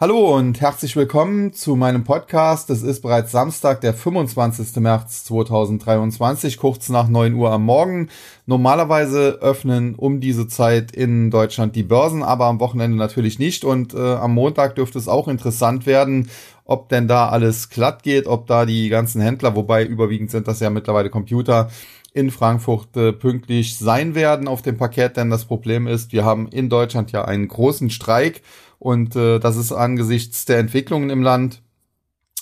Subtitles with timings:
[0.00, 2.70] Hallo und herzlich willkommen zu meinem Podcast.
[2.70, 4.76] Es ist bereits Samstag, der 25.
[4.76, 8.08] März 2023, kurz nach 9 Uhr am Morgen.
[8.46, 13.64] Normalerweise öffnen um diese Zeit in Deutschland die Börsen, aber am Wochenende natürlich nicht.
[13.64, 16.30] Und äh, am Montag dürfte es auch interessant werden,
[16.64, 20.60] ob denn da alles glatt geht, ob da die ganzen Händler, wobei überwiegend sind das
[20.60, 21.70] ja mittlerweile Computer,
[22.12, 25.16] in Frankfurt äh, pünktlich sein werden auf dem Parkett.
[25.16, 28.42] Denn das Problem ist, wir haben in Deutschland ja einen großen Streik
[28.78, 31.62] und äh, das ist angesichts der Entwicklungen im Land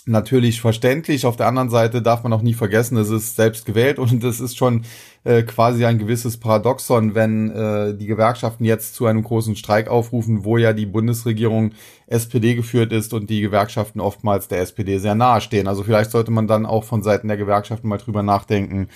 [0.06, 1.26] natürlich verständlich.
[1.26, 4.38] Auf der anderen Seite darf man auch nie vergessen, es ist selbst gewählt und es
[4.38, 4.84] ist schon
[5.24, 10.44] äh, quasi ein gewisses Paradoxon, wenn äh, die Gewerkschaften jetzt zu einem großen Streik aufrufen,
[10.44, 11.72] wo ja die Bundesregierung
[12.06, 15.66] SPD geführt ist und die Gewerkschaften oftmals der SPD sehr nahe stehen.
[15.66, 18.88] Also vielleicht sollte man dann auch von Seiten der Gewerkschaften mal drüber nachdenken,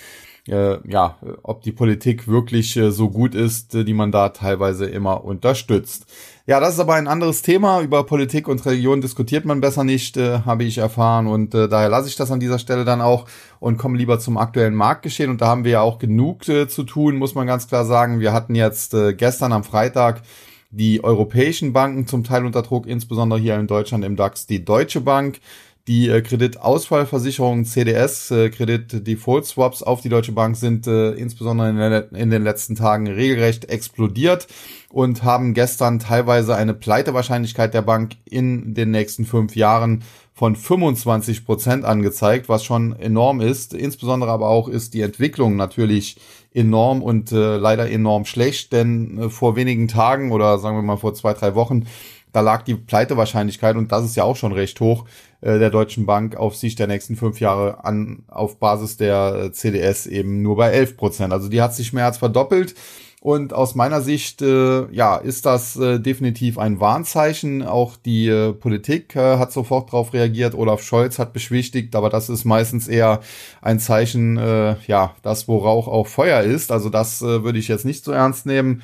[0.47, 4.85] äh, ja, ob die Politik wirklich äh, so gut ist, äh, die man da teilweise
[4.85, 6.05] immer unterstützt.
[6.47, 7.81] Ja, das ist aber ein anderes Thema.
[7.81, 11.27] Über Politik und Religion diskutiert man besser nicht, äh, habe ich erfahren.
[11.27, 13.27] Und äh, daher lasse ich das an dieser Stelle dann auch
[13.59, 15.29] und komme lieber zum aktuellen Marktgeschehen.
[15.29, 18.19] Und da haben wir ja auch genug äh, zu tun, muss man ganz klar sagen.
[18.19, 20.23] Wir hatten jetzt äh, gestern am Freitag
[20.71, 25.01] die europäischen Banken zum Teil unter Druck, insbesondere hier in Deutschland im DAX die Deutsche
[25.01, 25.39] Bank
[25.87, 32.07] die äh, Kreditausfallversicherung CDS, äh, Kredit Default Swaps auf die Deutsche Bank sind äh, insbesondere
[32.11, 34.47] in, den letzten Tagen regelrecht explodiert
[34.89, 41.45] und haben gestern teilweise eine Pleitewahrscheinlichkeit der Bank in den nächsten fünf Jahren von 25
[41.45, 43.73] Prozent angezeigt, was schon enorm ist.
[43.73, 46.17] Insbesondere aber auch ist die Entwicklung natürlich
[46.53, 51.33] enorm und leider enorm schlecht, denn vor wenigen Tagen oder sagen wir mal vor zwei,
[51.33, 51.85] drei Wochen
[52.31, 55.05] da lag die Pleitewahrscheinlichkeit, und das ist ja auch schon recht hoch,
[55.41, 59.51] äh, der Deutschen Bank auf Sicht der nächsten fünf Jahre an, auf Basis der äh,
[59.51, 61.33] CDS eben nur bei 11 Prozent.
[61.33, 62.75] Also die hat sich mehr als verdoppelt.
[63.23, 67.61] Und aus meiner Sicht, äh, ja, ist das äh, definitiv ein Warnzeichen.
[67.61, 70.55] Auch die äh, Politik äh, hat sofort darauf reagiert.
[70.55, 73.19] Olaf Scholz hat beschwichtigt, aber das ist meistens eher
[73.61, 76.71] ein Zeichen, äh, ja, das wo Rauch auch Feuer ist.
[76.71, 78.81] Also das äh, würde ich jetzt nicht so ernst nehmen.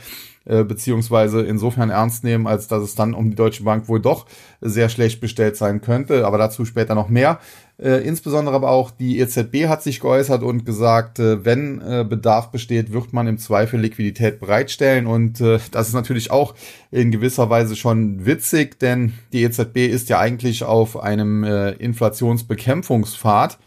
[0.48, 4.26] Äh, beziehungsweise insofern ernst nehmen, als dass es dann um die Deutsche Bank wohl doch
[4.62, 7.40] sehr schlecht bestellt sein könnte, aber dazu später noch mehr.
[7.78, 12.50] Äh, insbesondere aber auch die EZB hat sich geäußert und gesagt, äh, wenn äh, Bedarf
[12.50, 15.06] besteht, wird man im Zweifel Liquidität bereitstellen.
[15.06, 16.56] Und äh, das ist natürlich auch
[16.92, 23.60] in gewisser Weise schon witzig, denn die EZB ist ja eigentlich auf einem äh, Inflationsbekämpfungspfad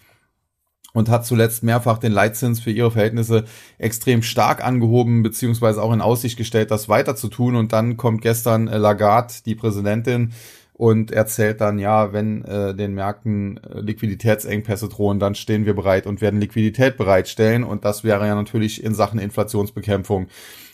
[0.92, 3.44] und hat zuletzt mehrfach den Leitzins für ihre Verhältnisse
[3.78, 7.56] extrem stark angehoben, beziehungsweise auch in Aussicht gestellt, das weiter zu tun.
[7.56, 10.32] Und dann kommt gestern äh, Lagarde, die Präsidentin,
[10.80, 16.06] und erzählt dann, ja, wenn äh, den Märkten äh, Liquiditätsengpässe drohen, dann stehen wir bereit
[16.06, 17.64] und werden Liquidität bereitstellen.
[17.64, 20.28] Und das wäre ja natürlich in Sachen Inflationsbekämpfung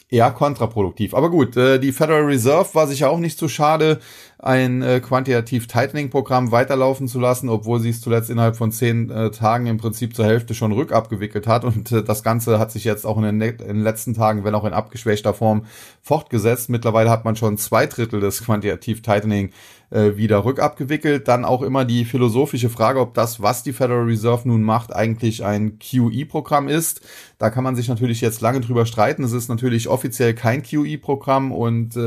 [0.09, 1.13] eher kontraproduktiv.
[1.13, 3.99] Aber gut, äh, die Federal Reserve war sich auch nicht so schade,
[4.39, 9.31] ein äh, quantitativ Tightening-Programm weiterlaufen zu lassen, obwohl sie es zuletzt innerhalb von zehn äh,
[9.31, 11.65] Tagen im Prinzip zur Hälfte schon rückabgewickelt hat.
[11.65, 14.55] Und äh, das Ganze hat sich jetzt auch in den, in den, letzten Tagen, wenn
[14.55, 15.65] auch in abgeschwächter Form,
[16.03, 16.69] fortgesetzt.
[16.69, 19.53] Mittlerweile hat man schon zwei Drittel des quantitativ Tightening
[19.91, 21.29] äh, wieder rückabgewickelt.
[21.29, 25.45] Dann auch immer die philosophische Frage, ob das, was die Federal Reserve nun macht, eigentlich
[25.45, 27.01] ein QE-Programm ist.
[27.39, 29.25] Da kann man sich natürlich jetzt lange drüber streiten.
[29.25, 32.01] Es ist natürlich offiziell kein QE-Programm und äh,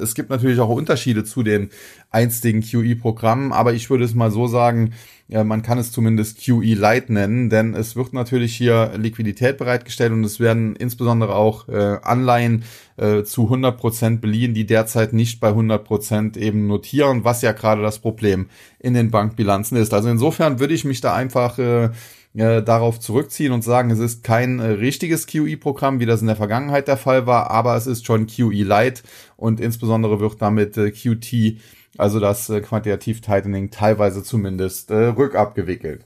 [0.00, 1.70] es gibt natürlich auch Unterschiede zu den
[2.10, 4.92] einstigen QE-Programmen, aber ich würde es mal so sagen,
[5.28, 10.12] ja, man kann es zumindest QE Lite nennen, denn es wird natürlich hier Liquidität bereitgestellt
[10.12, 12.62] und es werden insbesondere auch äh, Anleihen
[12.96, 17.50] äh, zu 100 Prozent beliehen, die derzeit nicht bei 100 Prozent eben notieren, was ja
[17.52, 18.46] gerade das Problem
[18.78, 19.92] in den Bankbilanzen ist.
[19.92, 21.90] Also insofern würde ich mich da einfach äh,
[22.36, 26.36] äh, darauf zurückziehen und sagen, es ist kein äh, richtiges QE-Programm, wie das in der
[26.36, 29.02] Vergangenheit der Fall war, aber es ist schon QE Lite
[29.36, 31.58] und insbesondere wird damit äh, QT
[31.98, 36.04] also das äh, Quantitativ Tightening teilweise zumindest äh, rückabgewickelt.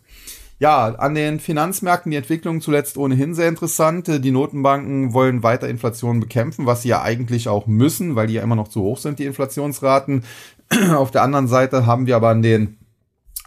[0.58, 4.08] Ja, an den Finanzmärkten die Entwicklung zuletzt ohnehin sehr interessant.
[4.08, 8.34] Äh, die Notenbanken wollen weiter Inflation bekämpfen, was sie ja eigentlich auch müssen, weil die
[8.34, 10.24] ja immer noch zu hoch sind, die Inflationsraten.
[10.94, 12.76] Auf der anderen Seite haben wir aber an den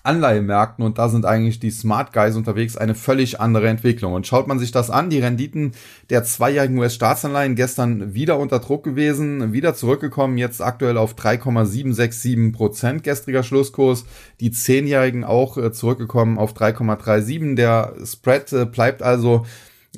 [0.04, 4.14] Anleihemärkten und da sind eigentlich die Smart Guys unterwegs eine völlig andere Entwicklung.
[4.14, 5.72] Und schaut man sich das an, die Renditen
[6.10, 13.04] der zweijährigen US-Staatsanleihen gestern wieder unter Druck gewesen, wieder zurückgekommen, jetzt aktuell auf 3,767 Prozent
[13.04, 14.06] gestriger Schlusskurs.
[14.42, 17.56] Die zehnjährigen auch äh, zurückgekommen auf 3,37.
[17.56, 19.46] Der Spread äh, bleibt also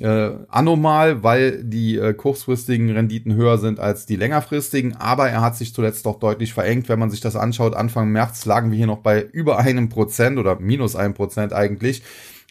[0.00, 5.56] äh, anomal, weil die äh, kurzfristigen Renditen höher sind als die längerfristigen, aber er hat
[5.56, 6.88] sich zuletzt doch deutlich verengt.
[6.88, 10.38] Wenn man sich das anschaut, Anfang März lagen wir hier noch bei über einem Prozent
[10.38, 12.02] oder minus einem Prozent eigentlich.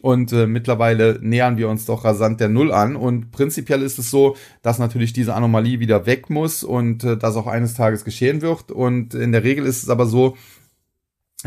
[0.01, 2.95] Und äh, mittlerweile nähern wir uns doch rasant der Null an.
[2.95, 7.35] Und prinzipiell ist es so, dass natürlich diese Anomalie wieder weg muss und äh, das
[7.35, 8.71] auch eines Tages geschehen wird.
[8.71, 10.35] Und in der Regel ist es aber so,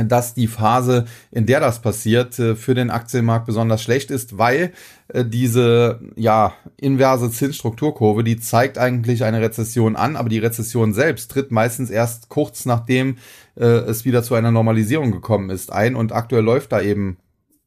[0.07, 4.73] dass die Phase, in der das passiert, äh, für den Aktienmarkt besonders schlecht ist, weil
[5.09, 11.33] äh, diese ja inverse Zinsstrukturkurve, die zeigt eigentlich eine Rezession an, aber die Rezession selbst
[11.33, 13.17] tritt meistens erst kurz nachdem
[13.57, 15.97] äh, es wieder zu einer Normalisierung gekommen ist ein.
[15.97, 17.17] Und aktuell läuft da eben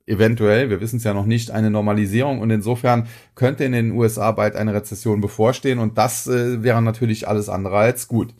[0.05, 2.39] eventuell, wir wissen es ja noch nicht, eine Normalisierung.
[2.39, 5.79] Und insofern könnte in den USA bald eine Rezession bevorstehen.
[5.79, 8.33] Und das äh, wäre natürlich alles andere als gut.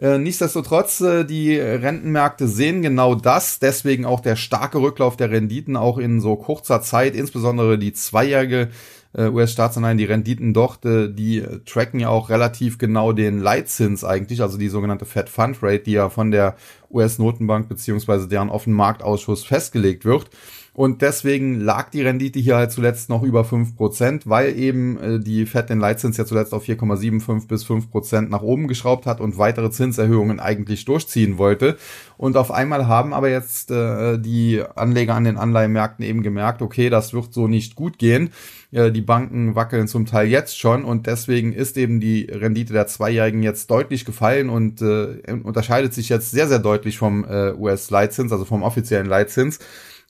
[0.00, 5.76] Äh, nichtsdestotrotz, äh, die Rentenmärkte sehen genau das, deswegen auch der starke Rücklauf der Renditen
[5.76, 8.68] auch in so kurzer Zeit, insbesondere die zweijährige
[9.12, 14.56] äh, US-Staatsanleihen, die Renditen dort, die tracken ja auch relativ genau den Leitzins eigentlich, also
[14.56, 16.56] die sogenannte Fed Fund Rate, die ja von der
[16.90, 20.30] US-Notenbank beziehungsweise deren Offenmarktausschuss festgelegt wird.
[20.78, 25.18] Und deswegen lag die Rendite hier halt zuletzt noch über fünf Prozent, weil eben äh,
[25.18, 29.20] die Fed den Leitzins ja zuletzt auf 4,75 bis fünf Prozent nach oben geschraubt hat
[29.20, 31.76] und weitere Zinserhöhungen eigentlich durchziehen wollte.
[32.16, 36.90] Und auf einmal haben aber jetzt äh, die Anleger an den Anleihenmärkten eben gemerkt, okay,
[36.90, 38.30] das wird so nicht gut gehen.
[38.70, 42.86] Äh, die Banken wackeln zum Teil jetzt schon und deswegen ist eben die Rendite der
[42.86, 48.30] Zweijährigen jetzt deutlich gefallen und äh, unterscheidet sich jetzt sehr, sehr deutlich vom äh, US-Leitzins,
[48.30, 49.58] also vom offiziellen Leitzins.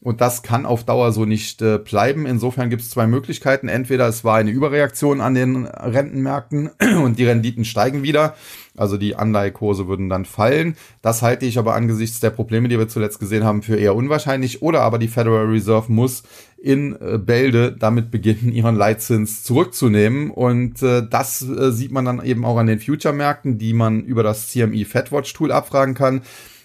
[0.00, 2.24] Und das kann auf Dauer so nicht äh, bleiben.
[2.24, 3.68] Insofern gibt es zwei Möglichkeiten.
[3.68, 6.70] Entweder es war eine Überreaktion an den Rentenmärkten
[7.02, 8.36] und die Renditen steigen wieder.
[8.76, 10.76] Also die Anleihekurse würden dann fallen.
[11.02, 14.62] Das halte ich aber angesichts der Probleme, die wir zuletzt gesehen haben, für eher unwahrscheinlich.
[14.62, 16.22] Oder aber die Federal Reserve muss
[16.62, 20.30] in äh, Bälde damit beginnen, ihren Leitzins zurückzunehmen.
[20.30, 24.22] Und äh, das äh, sieht man dann eben auch an den Future-Märkten, die man über
[24.22, 26.22] das CME FedWatch-Tool abfragen kann.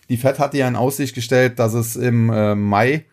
[0.10, 3.06] Die Fed hatte ja in Aussicht gestellt, dass es im äh, Mai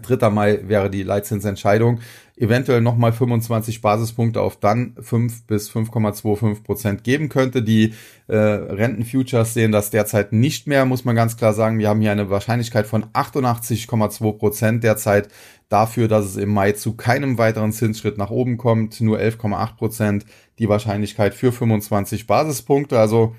[0.00, 0.30] 3.
[0.30, 2.00] Mai wäre die Leitzinsentscheidung.
[2.38, 7.62] Eventuell nochmal 25 Basispunkte auf dann 5 bis 5,25 Prozent geben könnte.
[7.62, 7.94] Die
[8.28, 11.78] äh, Rentenfutures sehen das derzeit nicht mehr, muss man ganz klar sagen.
[11.78, 15.28] Wir haben hier eine Wahrscheinlichkeit von 88,2 Prozent derzeit
[15.68, 19.00] dafür, dass es im Mai zu keinem weiteren Zinsschritt nach oben kommt.
[19.00, 20.26] Nur 11,8 Prozent
[20.58, 22.98] die Wahrscheinlichkeit für 25 Basispunkte.
[22.98, 23.34] Also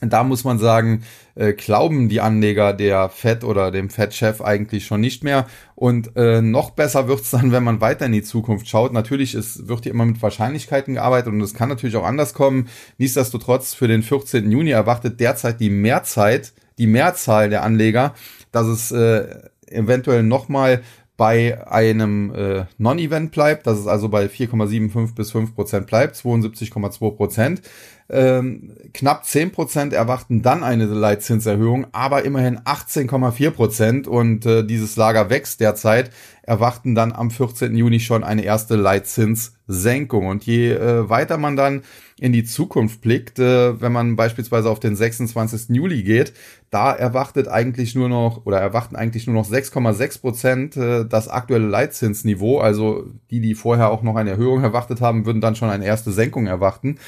[0.00, 1.04] da muss man sagen,
[1.34, 5.46] äh, glauben die Anleger der Fed oder dem Fed-Chef eigentlich schon nicht mehr.
[5.74, 8.92] Und äh, noch besser wird's dann, wenn man weiter in die Zukunft schaut.
[8.92, 12.68] Natürlich ist, wird hier immer mit Wahrscheinlichkeiten gearbeitet und es kann natürlich auch anders kommen.
[12.98, 14.50] Nichtsdestotrotz, für den 14.
[14.50, 18.14] Juni erwartet derzeit die Mehrzeit, die Mehrzahl der Anleger,
[18.52, 19.26] dass es äh,
[19.66, 20.82] eventuell nochmal
[21.16, 27.16] bei einem äh, Non-Event bleibt, dass es also bei 4,75 bis 5 Prozent bleibt, 72,2
[27.16, 27.62] Prozent.
[28.08, 34.96] Ähm, knapp 10 Prozent erwarten dann eine Leitzinserhöhung, aber immerhin 18,4 Prozent und äh, dieses
[34.96, 36.10] Lager wächst derzeit,
[36.42, 37.74] erwarten dann am 14.
[37.74, 40.26] Juni schon eine erste Leitzinssenkung.
[40.26, 41.82] Und je äh, weiter man dann
[42.18, 45.76] in die Zukunft blickt, äh, wenn man beispielsweise auf den 26.
[45.76, 46.32] Juli geht,
[46.70, 51.66] da erwartet eigentlich nur noch oder erwarten eigentlich nur noch 6,6 Prozent äh, das aktuelle
[51.66, 52.58] Leitzinsniveau.
[52.58, 56.10] Also die, die vorher auch noch eine Erhöhung erwartet haben, würden dann schon eine erste
[56.10, 56.98] Senkung erwarten.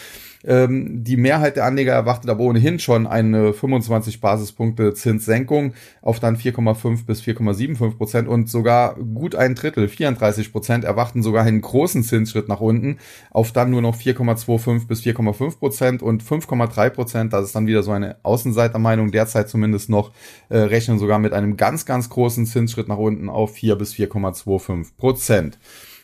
[0.48, 6.38] Ähm, die Mehrheit der Anleger erwartet aber ohnehin schon eine 25 Basispunkte Zinssenkung auf dann
[6.38, 12.02] 4,5 bis 4,75 Prozent und sogar gut ein Drittel, 34 Prozent, erwarten sogar einen großen
[12.02, 12.96] Zinsschritt nach unten
[13.30, 17.82] auf dann nur noch 4,25 bis 4,5 Prozent und 5,3 Prozent, das ist dann wieder
[17.82, 20.12] so eine Außenseitermeinung, derzeit zumindest noch,
[20.48, 24.96] äh, rechnen sogar mit einem ganz, ganz großen Zinsschritt nach unten auf 4 bis 4,25
[24.96, 25.58] Prozent.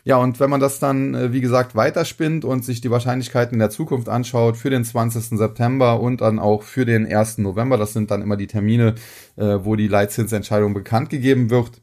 [0.07, 3.59] Ja, und wenn man das dann, äh, wie gesagt, weiterspinnt und sich die Wahrscheinlichkeiten in
[3.59, 5.35] der Zukunft anschaut für den 20.
[5.35, 7.39] September und dann auch für den 1.
[7.39, 8.93] November, das sind dann immer die Termine,
[9.35, 11.81] äh, wo die Leitzinsentscheidung bekannt gegeben wird,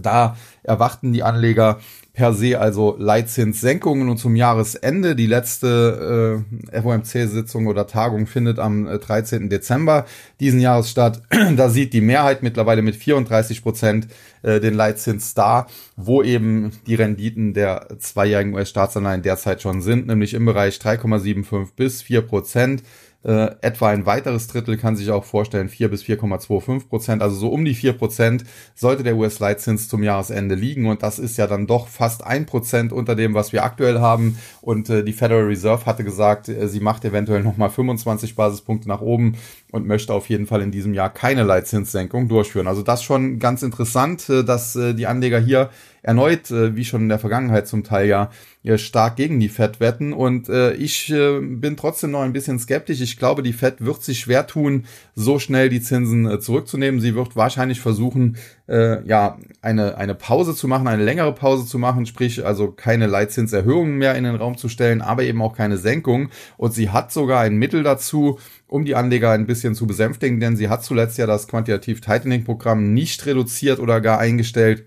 [0.00, 1.80] da erwarten die Anleger
[2.12, 5.14] per se also Leitzinssenkungen und zum Jahresende.
[5.14, 9.44] Die letzte äh, FOMC-Sitzung oder Tagung findet am 13.
[9.44, 10.04] Äh, Dezember
[10.40, 11.22] diesen Jahres statt.
[11.56, 14.08] da sieht die Mehrheit mittlerweile mit 34 Prozent
[14.42, 15.66] äh, den Leitzins da,
[15.96, 22.02] wo eben die Renditen der zweijährigen US-Staatsanleihen derzeit schon sind, nämlich im Bereich 3,75 bis
[22.02, 22.82] 4 Prozent.
[23.24, 27.48] Äh, etwa ein weiteres Drittel kann sich auch vorstellen, 4 bis 4,25 Prozent, also so
[27.48, 28.44] um die 4 Prozent
[28.76, 30.86] sollte der US-Leitzins zum Jahresende liegen.
[30.86, 34.38] Und das ist ja dann doch fast ein Prozent unter dem, was wir aktuell haben.
[34.60, 39.00] Und äh, die Federal Reserve hatte gesagt, äh, sie macht eventuell nochmal 25 Basispunkte nach
[39.00, 39.36] oben
[39.72, 42.68] und möchte auf jeden Fall in diesem Jahr keine Leitzinssenkung durchführen.
[42.68, 45.70] Also das schon ganz interessant, äh, dass äh, die Anleger hier
[46.02, 48.30] erneut, äh, wie schon in der Vergangenheit zum Teil ja,
[48.76, 50.12] stark gegen die Fed wetten.
[50.12, 53.00] Und äh, ich äh, bin trotzdem noch ein bisschen skeptisch.
[53.00, 57.00] Ich glaube, die Fed wird sich schwer tun, so schnell die Zinsen äh, zurückzunehmen.
[57.00, 58.36] Sie wird wahrscheinlich versuchen,
[58.68, 63.06] äh, ja eine eine Pause zu machen, eine längere Pause zu machen, sprich also keine
[63.06, 66.28] Leitzinserhöhungen mehr in den Raum zu stellen, aber eben auch keine Senkung.
[66.56, 70.56] Und sie hat sogar ein Mittel dazu, um die Anleger ein bisschen zu besänftigen, denn
[70.56, 74.84] sie hat zuletzt ja das Quantitativ Tightening Programm nicht reduziert oder gar eingestellt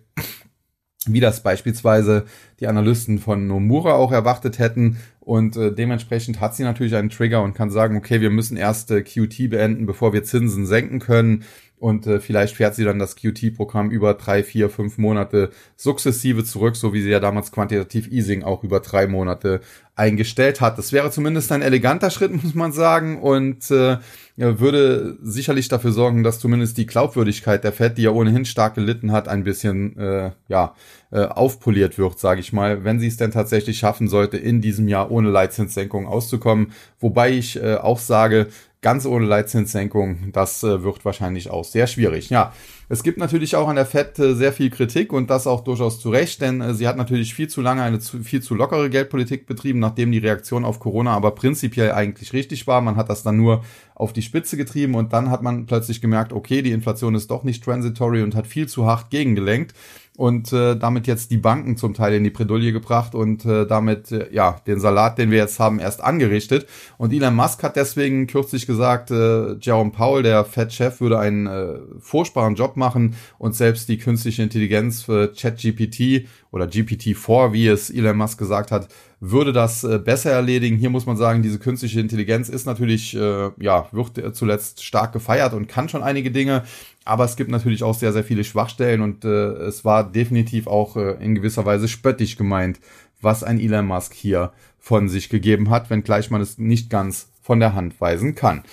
[1.07, 2.25] wie das beispielsweise
[2.59, 4.97] die Analysten von Nomura auch erwartet hätten.
[5.19, 8.91] Und äh, dementsprechend hat sie natürlich einen Trigger und kann sagen, okay, wir müssen erst
[8.91, 11.43] äh, QT beenden, bevor wir Zinsen senken können
[11.81, 16.75] und äh, vielleicht fährt sie dann das QT-Programm über drei, vier, fünf Monate sukzessive zurück,
[16.75, 19.61] so wie sie ja damals Quantitativ Easing auch über drei Monate
[19.95, 20.77] eingestellt hat.
[20.77, 23.97] Das wäre zumindest ein eleganter Schritt, muss man sagen, und äh,
[24.37, 29.11] würde sicherlich dafür sorgen, dass zumindest die Glaubwürdigkeit der Fed, die ja ohnehin stark gelitten
[29.11, 30.75] hat, ein bisschen äh, ja
[31.11, 34.87] äh, aufpoliert wird, sage ich mal, wenn sie es denn tatsächlich schaffen sollte, in diesem
[34.87, 36.73] Jahr ohne Leitzinssenkung auszukommen.
[36.99, 38.47] Wobei ich äh, auch sage,
[38.83, 42.31] Ganz ohne Leitzinssenkung, das äh, wird wahrscheinlich auch sehr schwierig.
[42.31, 42.51] Ja,
[42.89, 45.99] es gibt natürlich auch an der FED äh, sehr viel Kritik und das auch durchaus
[45.99, 48.89] zu Recht, denn äh, sie hat natürlich viel zu lange eine zu, viel zu lockere
[48.89, 52.81] Geldpolitik betrieben, nachdem die Reaktion auf Corona aber prinzipiell eigentlich richtig war.
[52.81, 56.33] Man hat das dann nur auf die Spitze getrieben und dann hat man plötzlich gemerkt,
[56.33, 59.75] okay, die Inflation ist doch nicht transitory und hat viel zu hart gegengelenkt
[60.21, 64.11] und äh, damit jetzt die Banken zum Teil in die Bredouille gebracht und äh, damit
[64.11, 66.67] äh, ja den Salat, den wir jetzt haben, erst angerichtet.
[66.99, 71.79] Und Elon Musk hat deswegen kürzlich gesagt, äh, Jerome Powell, der Fed-Chef, würde einen äh,
[71.99, 78.17] furchtbaren Job machen und selbst die künstliche Intelligenz für ChatGPT oder GPT-4, wie es Elon
[78.17, 78.89] Musk gesagt hat,
[79.21, 80.77] würde das äh, besser erledigen.
[80.77, 85.53] Hier muss man sagen, diese künstliche Intelligenz ist natürlich, äh, ja, wird zuletzt stark gefeiert
[85.53, 86.63] und kann schon einige Dinge.
[87.03, 90.97] Aber es gibt natürlich auch sehr, sehr viele Schwachstellen und äh, es war definitiv auch
[90.97, 92.79] äh, in gewisser Weise spöttisch gemeint,
[93.21, 97.59] was ein Elon Musk hier von sich gegeben hat, wenngleich man es nicht ganz von
[97.59, 98.63] der Hand weisen kann.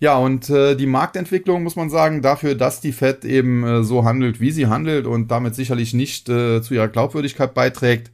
[0.00, 4.04] Ja, und äh, die Marktentwicklung muss man sagen, dafür, dass die Fed eben äh, so
[4.04, 8.12] handelt, wie sie handelt und damit sicherlich nicht äh, zu ihrer Glaubwürdigkeit beiträgt,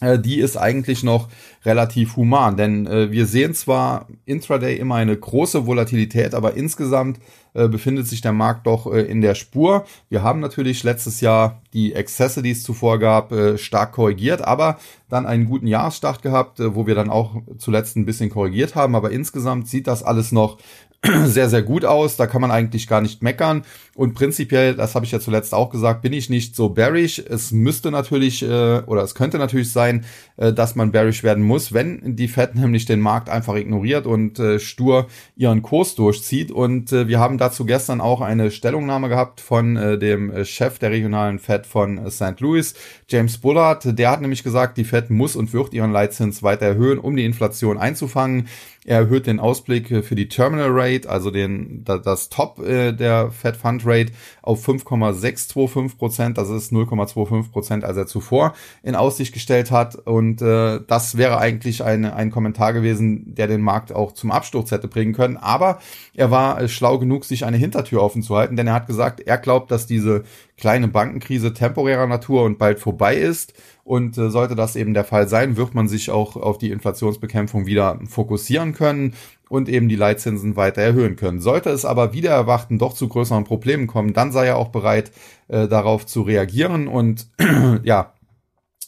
[0.00, 1.28] die ist eigentlich noch
[1.64, 7.18] relativ human, denn äh, wir sehen zwar intraday immer eine große Volatilität, aber insgesamt
[7.54, 9.84] äh, befindet sich der Markt doch äh, in der Spur.
[10.08, 14.78] Wir haben natürlich letztes Jahr die Exzesse, die es zuvor gab, äh, stark korrigiert, aber
[15.08, 18.94] dann einen guten Jahresstart gehabt, äh, wo wir dann auch zuletzt ein bisschen korrigiert haben,
[18.94, 20.58] aber insgesamt sieht das alles noch
[21.26, 22.16] sehr, sehr gut aus.
[22.16, 23.62] Da kann man eigentlich gar nicht meckern.
[23.94, 27.20] Und prinzipiell, das habe ich ja zuletzt auch gesagt, bin ich nicht so bearish.
[27.20, 30.04] Es müsste natürlich äh, oder es könnte natürlich sein,
[30.36, 34.40] äh, dass man bearish werden muss, wenn die Fed nämlich den Markt einfach ignoriert und
[34.40, 36.50] äh, stur ihren Kurs durchzieht.
[36.50, 41.38] Und äh, wir haben dazu gestern auch eine Stellungnahme gehabt von dem Chef der regionalen
[41.38, 42.40] Fed von St.
[42.40, 42.74] Louis,
[43.08, 43.98] James Bullard.
[43.98, 47.24] Der hat nämlich gesagt, die Fed muss und wird ihren Leitzins weiter erhöhen, um die
[47.24, 48.48] Inflation einzufangen.
[48.88, 53.54] Er erhöht den Ausblick für die Terminal Rate, also den, das Top äh, der Fed
[53.54, 56.38] Fund Rate auf 5,625 Prozent.
[56.38, 59.94] Das ist 0,25 Prozent, als er zuvor in Aussicht gestellt hat.
[59.94, 64.70] Und äh, das wäre eigentlich ein, ein Kommentar gewesen, der den Markt auch zum Absturz
[64.70, 65.36] hätte bringen können.
[65.36, 65.80] Aber
[66.14, 69.20] er war äh, schlau genug, sich eine Hintertür offen zu halten, denn er hat gesagt,
[69.20, 70.24] er glaubt, dass diese
[70.56, 73.52] kleine Bankenkrise temporärer Natur und bald vorbei ist.
[73.88, 77.64] Und äh, sollte das eben der Fall sein, wird man sich auch auf die Inflationsbekämpfung
[77.64, 79.14] wieder fokussieren können
[79.48, 81.40] und eben die Leitzinsen weiter erhöhen können.
[81.40, 85.10] Sollte es aber wieder erwarten doch zu größeren Problemen kommen, dann sei er auch bereit,
[85.48, 87.28] äh, darauf zu reagieren und
[87.82, 88.12] ja,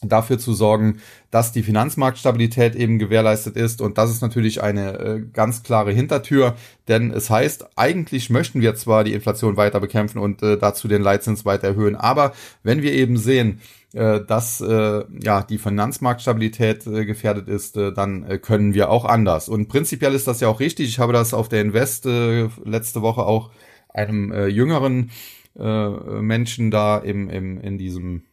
[0.03, 3.81] dafür zu sorgen, dass die Finanzmarktstabilität eben gewährleistet ist.
[3.81, 6.55] Und das ist natürlich eine äh, ganz klare Hintertür,
[6.87, 11.01] denn es heißt, eigentlich möchten wir zwar die Inflation weiter bekämpfen und äh, dazu den
[11.01, 13.61] Leitzins weiter erhöhen, aber wenn wir eben sehen,
[13.93, 19.49] dass äh, ja die Finanzmarktstabilität äh, gefährdet ist, äh, dann äh, können wir auch anders.
[19.49, 20.87] Und prinzipiell ist das ja auch richtig.
[20.87, 23.51] Ich habe das auf der Invest äh, letzte Woche auch
[23.89, 25.11] einem äh, jüngeren
[25.59, 28.23] äh, Menschen da im, im in diesem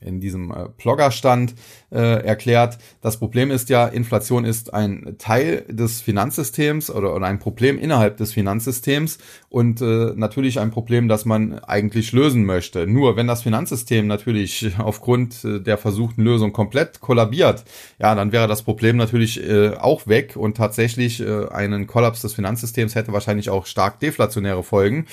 [0.00, 1.54] in diesem äh, Bloggerstand
[1.90, 2.78] äh, erklärt.
[3.02, 8.16] Das Problem ist ja, Inflation ist ein Teil des Finanzsystems oder, oder ein Problem innerhalb
[8.16, 9.18] des Finanzsystems
[9.50, 12.86] und äh, natürlich ein Problem, das man eigentlich lösen möchte.
[12.86, 17.64] Nur wenn das Finanzsystem natürlich aufgrund äh, der versuchten Lösung komplett kollabiert,
[17.98, 22.32] ja, dann wäre das Problem natürlich äh, auch weg und tatsächlich äh, einen Kollaps des
[22.32, 25.06] Finanzsystems hätte wahrscheinlich auch stark deflationäre Folgen.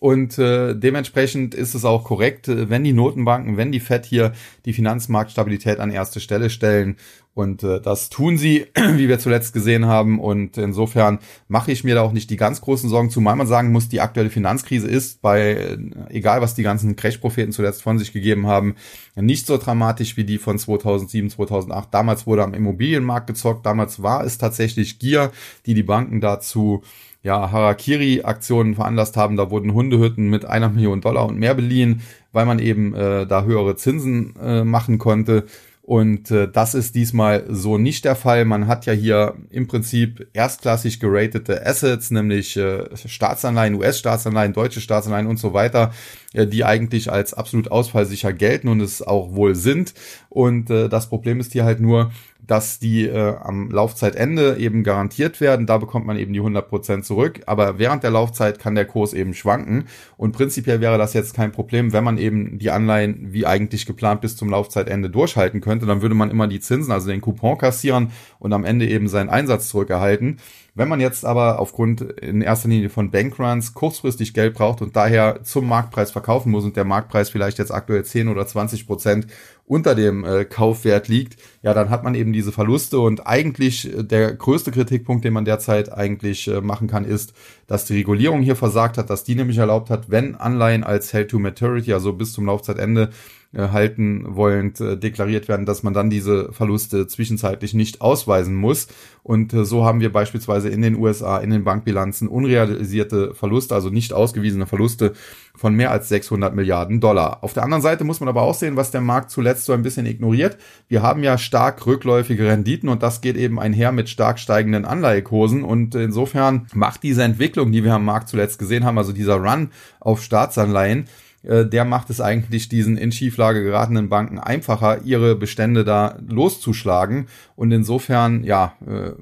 [0.00, 4.32] Und äh, dementsprechend ist es auch korrekt, äh, wenn die Notenbanken, wenn die FED hier
[4.64, 6.96] die Finanzmarktstabilität an erste Stelle stellen.
[7.34, 10.18] Und äh, das tun sie, wie wir zuletzt gesehen haben.
[10.18, 13.72] Und insofern mache ich mir da auch nicht die ganz großen Sorgen, zumal man sagen
[13.72, 15.78] muss, die aktuelle Finanzkrise ist bei, äh,
[16.08, 18.76] egal was die ganzen Crash-Propheten zuletzt von sich gegeben haben,
[19.16, 21.92] nicht so dramatisch wie die von 2007, 2008.
[21.92, 23.66] Damals wurde am Immobilienmarkt gezockt.
[23.66, 25.30] Damals war es tatsächlich Gier,
[25.66, 26.82] die die Banken dazu
[27.22, 29.36] ja, Harakiri-Aktionen veranlasst haben.
[29.36, 33.44] Da wurden Hundehütten mit einer Million Dollar und mehr beliehen, weil man eben äh, da
[33.44, 35.44] höhere Zinsen äh, machen konnte.
[35.82, 38.44] Und äh, das ist diesmal so nicht der Fall.
[38.44, 45.26] Man hat ja hier im Prinzip erstklassig geratete Assets, nämlich äh, Staatsanleihen, US-Staatsanleihen, deutsche Staatsanleihen
[45.26, 45.92] und so weiter,
[46.32, 49.94] äh, die eigentlich als absolut ausfallsicher gelten und es auch wohl sind.
[50.28, 52.12] Und äh, das Problem ist hier halt nur,
[52.50, 55.66] dass die äh, am Laufzeitende eben garantiert werden.
[55.66, 57.42] Da bekommt man eben die 100% zurück.
[57.46, 59.84] Aber während der Laufzeit kann der Kurs eben schwanken.
[60.16, 64.20] Und prinzipiell wäre das jetzt kein Problem, wenn man eben die Anleihen wie eigentlich geplant
[64.20, 65.86] bis zum Laufzeitende durchhalten könnte.
[65.86, 69.30] Dann würde man immer die Zinsen, also den Coupon kassieren und am Ende eben seinen
[69.30, 70.38] Einsatz zurückerhalten.
[70.74, 75.42] Wenn man jetzt aber aufgrund in erster Linie von Bankruns kurzfristig Geld braucht und daher
[75.42, 79.26] zum Marktpreis verkaufen muss und der Marktpreis vielleicht jetzt aktuell 10 oder 20 Prozent
[79.70, 84.02] unter dem äh, Kaufwert liegt, ja, dann hat man eben diese Verluste und eigentlich äh,
[84.02, 87.32] der größte Kritikpunkt, den man derzeit eigentlich äh, machen kann, ist,
[87.68, 91.30] dass die Regulierung hier versagt hat, dass die nämlich erlaubt hat, wenn Anleihen als Held
[91.30, 93.10] to Maturity, also bis zum Laufzeitende
[93.52, 98.86] äh, halten wollend äh, deklariert werden, dass man dann diese Verluste zwischenzeitlich nicht ausweisen muss.
[99.24, 103.90] Und äh, so haben wir beispielsweise in den USA in den Bankbilanzen unrealisierte Verluste, also
[103.90, 105.14] nicht ausgewiesene Verluste
[105.56, 107.42] von mehr als 600 Milliarden Dollar.
[107.42, 109.82] Auf der anderen Seite muss man aber auch sehen, was der Markt zuletzt so ein
[109.82, 110.56] bisschen ignoriert.
[110.88, 115.64] Wir haben ja stark rückläufige Renditen und das geht eben einher mit stark steigenden Anleihekursen
[115.64, 119.70] und insofern macht diese Entwicklung, die wir am Markt zuletzt gesehen haben, also dieser Run
[120.00, 121.06] auf Staatsanleihen,
[121.42, 127.26] äh, der macht es eigentlich diesen in Schieflage geratenen Banken einfacher, ihre Bestände da loszuschlagen.
[127.56, 129.12] Und insofern, ja, äh,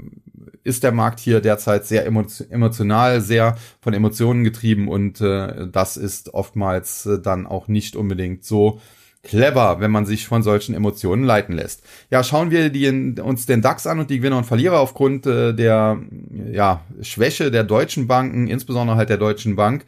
[0.64, 6.34] ist der Markt hier derzeit sehr emotional, sehr von Emotionen getrieben und äh, das ist
[6.34, 8.80] oftmals dann auch nicht unbedingt so
[9.22, 11.82] clever, wenn man sich von solchen Emotionen leiten lässt.
[12.10, 15.52] Ja, schauen wir die, uns den DAX an und die Gewinner und Verlierer aufgrund äh,
[15.52, 15.98] der
[16.52, 19.84] ja, Schwäche der deutschen Banken, insbesondere halt der Deutschen Bank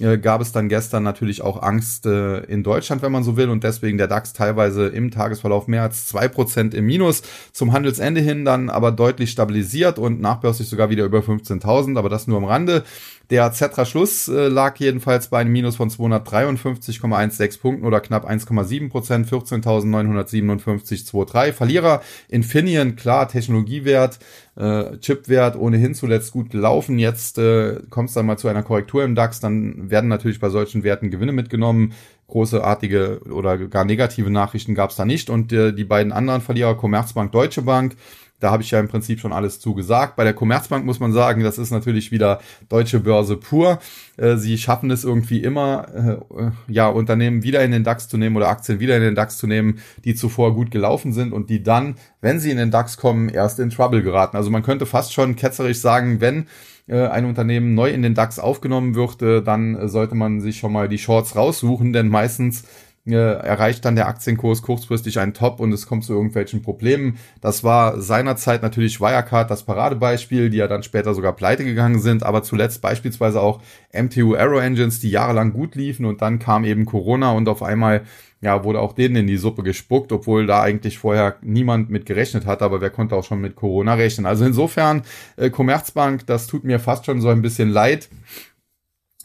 [0.00, 3.48] äh, gab es dann gestern natürlich auch Angst äh, in Deutschland, wenn man so will,
[3.48, 7.22] und deswegen der DAX teilweise im Tagesverlauf mehr als zwei Prozent im Minus.
[7.52, 12.26] Zum Handelsende hin dann aber deutlich stabilisiert und nachbörslich sogar wieder über 15.000, aber das
[12.26, 12.82] nur am Rande.
[13.30, 18.90] Der Zetra Schluss äh, lag jedenfalls bei einem Minus von 253,16 Punkten oder knapp 1,7
[18.90, 21.52] Prozent, 14.957,23.
[21.52, 24.18] Verlierer Infineon, klar, Technologiewert,
[24.56, 26.98] äh, Chipwert ohnehin zuletzt gut gelaufen.
[26.98, 30.48] Jetzt äh, kommt es dann mal zu einer Korrektur im DAX, dann werden natürlich bei
[30.48, 31.92] solchen Werten Gewinne mitgenommen.
[32.26, 35.28] Großartige oder gar negative Nachrichten gab es da nicht.
[35.28, 37.96] Und äh, die beiden anderen Verlierer, Commerzbank, Deutsche Bank,
[38.44, 40.16] da habe ich ja im Prinzip schon alles zugesagt.
[40.16, 43.78] Bei der Commerzbank muss man sagen, das ist natürlich wieder deutsche Börse pur.
[44.18, 48.36] Äh, sie schaffen es irgendwie immer, äh, ja, Unternehmen wieder in den DAX zu nehmen
[48.36, 51.62] oder Aktien wieder in den DAX zu nehmen, die zuvor gut gelaufen sind und die
[51.62, 54.36] dann, wenn sie in den DAX kommen, erst in Trouble geraten.
[54.36, 56.46] Also man könnte fast schon ketzerisch sagen, wenn
[56.86, 60.90] äh, ein Unternehmen neu in den DAX aufgenommen wird, dann sollte man sich schon mal
[60.90, 62.64] die Shorts raussuchen, denn meistens
[63.06, 67.18] äh, erreicht dann der Aktienkurs kurzfristig einen Top und es kommt zu irgendwelchen Problemen.
[67.40, 72.22] Das war seinerzeit natürlich Wirecard das Paradebeispiel, die ja dann später sogar pleite gegangen sind,
[72.22, 73.60] aber zuletzt beispielsweise auch
[73.92, 78.04] MTU Aero Engines, die jahrelang gut liefen und dann kam eben Corona und auf einmal
[78.40, 82.44] ja, wurde auch denen in die Suppe gespuckt, obwohl da eigentlich vorher niemand mit gerechnet
[82.44, 84.26] hat, aber wer konnte auch schon mit Corona rechnen.
[84.26, 85.02] Also insofern,
[85.36, 88.10] äh, Commerzbank, das tut mir fast schon so ein bisschen leid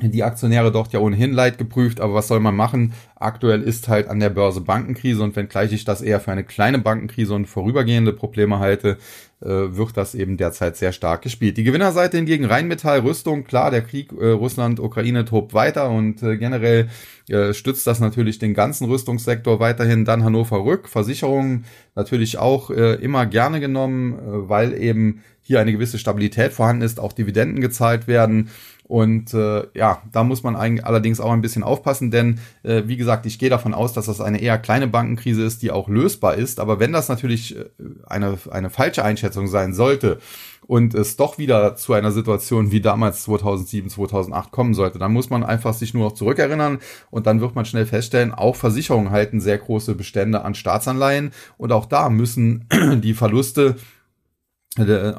[0.01, 2.93] die Aktionäre dort ja ohnehin leid geprüft, aber was soll man machen?
[3.15, 6.79] Aktuell ist halt an der Börse Bankenkrise und wenngleich ich das eher für eine kleine
[6.79, 8.97] Bankenkrise und vorübergehende Probleme halte,
[9.41, 11.57] äh, wird das eben derzeit sehr stark gespielt.
[11.57, 16.87] Die Gewinnerseite hingegen Rheinmetall, Rüstung, klar, der Krieg äh, Russland-Ukraine tobt weiter und äh, generell
[17.27, 20.05] äh, stützt das natürlich den ganzen Rüstungssektor weiterhin.
[20.05, 25.71] Dann Hannover Rück, Versicherungen natürlich auch äh, immer gerne genommen, äh, weil eben hier eine
[25.71, 28.49] gewisse Stabilität vorhanden ist, auch Dividenden gezahlt werden.
[28.83, 32.97] Und äh, ja, da muss man eigentlich allerdings auch ein bisschen aufpassen, denn äh, wie
[32.97, 36.35] gesagt, ich gehe davon aus, dass das eine eher kleine Bankenkrise ist, die auch lösbar
[36.35, 36.59] ist.
[36.59, 37.65] Aber wenn das natürlich äh,
[38.05, 40.19] eine, eine falsche Einschätzung sein sollte
[40.67, 45.31] und es doch wieder zu einer Situation wie damals 2007, 2008 kommen sollte, dann muss
[45.31, 46.77] man einfach sich nur noch zurückerinnern
[47.09, 51.71] und dann wird man schnell feststellen, auch Versicherungen halten sehr große Bestände an Staatsanleihen und
[51.71, 52.65] auch da müssen
[53.03, 53.77] die Verluste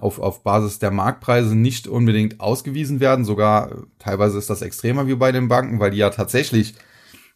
[0.01, 3.25] auf, auf Basis der Marktpreise nicht unbedingt ausgewiesen werden.
[3.25, 6.75] Sogar teilweise ist das extremer wie bei den Banken, weil die ja tatsächlich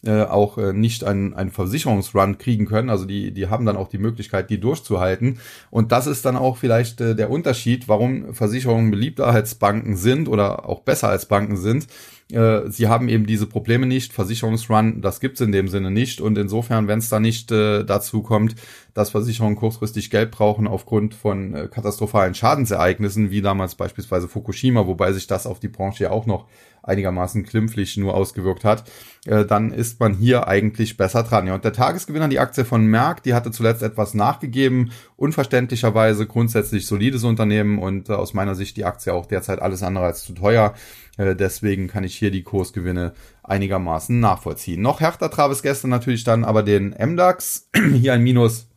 [0.07, 2.91] äh, auch äh, nicht einen, einen Versicherungsrun kriegen können.
[2.91, 5.39] Also die, die haben dann auch die Möglichkeit, die durchzuhalten.
[5.71, 10.29] Und das ist dann auch vielleicht äh, der Unterschied, warum Versicherungen beliebter als Banken sind
[10.29, 11.87] oder auch besser als Banken sind
[12.31, 14.13] äh, sie haben eben diese Probleme nicht.
[14.13, 16.21] Versicherungsrun, das gibt's in dem Sinne nicht.
[16.21, 18.57] Und insofern, wenn es da nicht äh, dazu kommt,
[18.95, 25.13] dass Versicherungen kurzfristig Geld brauchen aufgrund von äh, katastrophalen Schadensereignissen, wie damals beispielsweise Fukushima, wobei
[25.13, 26.47] sich das auf die Branche ja auch noch
[26.85, 28.85] einigermaßen klimpflich nur ausgewirkt hat,
[29.27, 31.47] äh, dann ist man hier eigentlich besser dran.
[31.47, 36.87] Ja, und der Tagesgewinner, die Aktie von Merck, die hatte zuletzt etwas nachgegeben, unverständlicherweise grundsätzlich
[36.87, 40.35] solides Unternehmen und äh, aus meiner Sicht die Aktie auch derzeit alles andere als zu
[40.35, 40.75] teuer.
[41.17, 44.83] Äh, deswegen kann ich hier die Kursgewinne einigermaßen nachvollziehen.
[44.83, 47.69] Noch härter traf es gestern natürlich dann aber den MDAX.
[47.93, 48.69] Hier ein Minus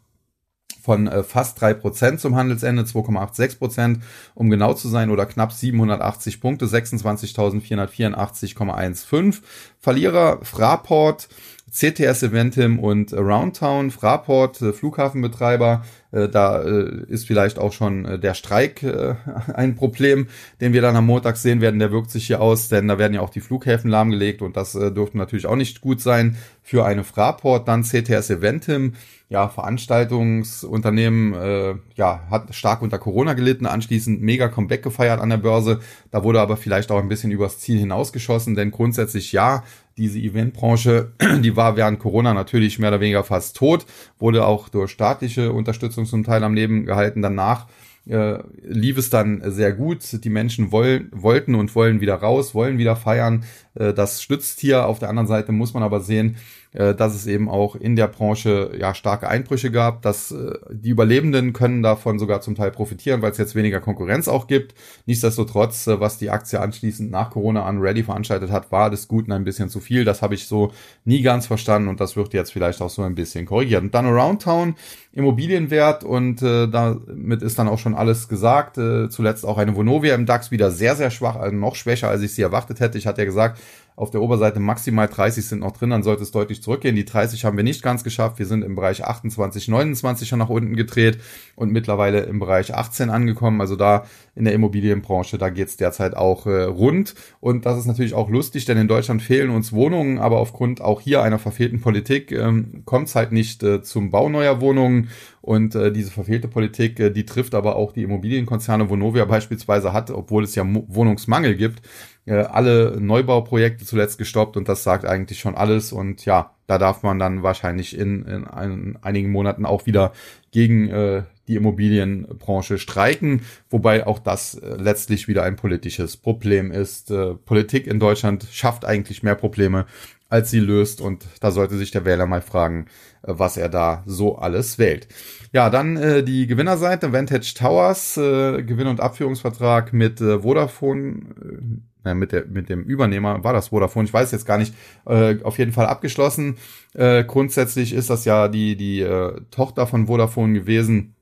[0.88, 4.00] von äh, fast drei Prozent zum Handelsende, 2,86%, Prozent,
[4.36, 9.42] um genau zu sein, oder knapp 780 Punkte, 26.484,15.
[9.80, 11.28] Verlierer Fraport,
[11.70, 18.34] CTS Eventim und Aroundtown, Fraport, äh, Flughafenbetreiber, äh, da äh, ist vielleicht auch schon der
[18.34, 18.84] Streik
[19.54, 20.28] ein Problem,
[20.62, 21.80] den wir dann am Montag sehen werden.
[21.80, 24.72] Der wirkt sich hier aus, denn da werden ja auch die Flughäfen lahmgelegt und das
[24.72, 27.68] dürfte natürlich auch nicht gut sein für eine Fraport.
[27.68, 28.94] Dann CTS Eventim,
[29.30, 35.82] ja, Veranstaltungsunternehmen, ja, hat stark unter Corona gelitten, anschließend mega Comeback gefeiert an der Börse.
[36.12, 39.64] Da wurde aber vielleicht auch ein bisschen übers Ziel hinausgeschossen, denn grundsätzlich ja,
[39.98, 43.86] diese Eventbranche, die war während Corona natürlich mehr oder weniger fast tot,
[44.20, 47.22] wurde auch durch staatliche Unterstützung zum Teil am Leben gehalten.
[47.22, 47.68] Danach
[48.08, 50.24] äh, lief es dann sehr gut.
[50.24, 53.44] Die Menschen wollen, wollten und wollen wieder raus, wollen wieder feiern.
[53.76, 54.86] Äh, das stützt hier.
[54.86, 56.38] Auf der anderen Seite muss man aber sehen,
[56.78, 60.90] äh, dass es eben auch in der Branche ja starke Einbrüche gab, dass äh, die
[60.90, 64.76] Überlebenden können davon sogar zum Teil profitieren, weil es jetzt weniger Konkurrenz auch gibt.
[65.08, 69.32] Nichtsdestotrotz, äh, was die Aktie anschließend nach Corona an Ready veranstaltet hat, war des Guten
[69.32, 70.06] ein bisschen zu viel.
[70.06, 70.72] Das habe ich so
[71.04, 73.82] nie ganz verstanden und das wird jetzt vielleicht auch so ein bisschen korrigiert.
[73.82, 74.76] Und dann Aroundtown,
[75.14, 78.78] Immobilienwert und äh, damit ist dann auch schon alles gesagt.
[78.78, 82.22] Äh, zuletzt auch eine Vonovia im DAX wieder sehr, sehr schwach, also noch schwächer, als
[82.22, 83.00] ich sie erwartet hätte.
[83.00, 83.60] Ich hatte ja gesagt,
[83.98, 86.96] auf der Oberseite maximal 30 sind noch drin, dann sollte es deutlich zurückgehen.
[86.96, 88.38] Die 30 haben wir nicht ganz geschafft.
[88.38, 91.18] Wir sind im Bereich 28, 29 schon nach unten gedreht
[91.56, 93.60] und mittlerweile im Bereich 18 angekommen.
[93.60, 94.06] Also da
[94.36, 97.16] in der Immobilienbranche, da geht es derzeit auch äh, rund.
[97.40, 101.02] Und das ist natürlich auch lustig, denn in Deutschland fehlen uns Wohnungen, aber aufgrund auch
[101.02, 105.10] hier einer verfehlten Politik ähm, kommt es halt nicht äh, zum Bau neuer Wohnungen.
[105.42, 110.12] Und äh, diese verfehlte Politik, äh, die trifft aber auch die Immobilienkonzerne, Vonovia beispielsweise hat,
[110.12, 111.82] obwohl es ja Mo Wohnungsmangel gibt,
[112.28, 115.92] äh, alle Neubauprojekte zuletzt gestoppt und das sagt eigentlich schon alles.
[115.92, 120.12] Und ja, da darf man dann wahrscheinlich in, in, in einigen Monaten auch wieder
[120.52, 127.10] gegen äh, die Immobilienbranche streiken, wobei auch das äh, letztlich wieder ein politisches Problem ist.
[127.10, 129.86] Äh, Politik in Deutschland schafft eigentlich mehr Probleme,
[130.30, 132.88] als sie löst und da sollte sich der Wähler mal fragen,
[133.24, 135.08] äh, was er da so alles wählt.
[135.54, 142.16] Ja, dann äh, die Gewinnerseite, Vantage Towers, äh, Gewinn- und Abführungsvertrag mit äh, Vodafone, äh,
[142.16, 144.74] mit, der, mit dem Übernehmer, war das Vodafone, ich weiß jetzt gar nicht,
[145.06, 146.58] äh, auf jeden Fall abgeschlossen.
[146.94, 151.16] Äh, grundsätzlich ist das ja die, die äh, Tochter von Vodafone gewesen,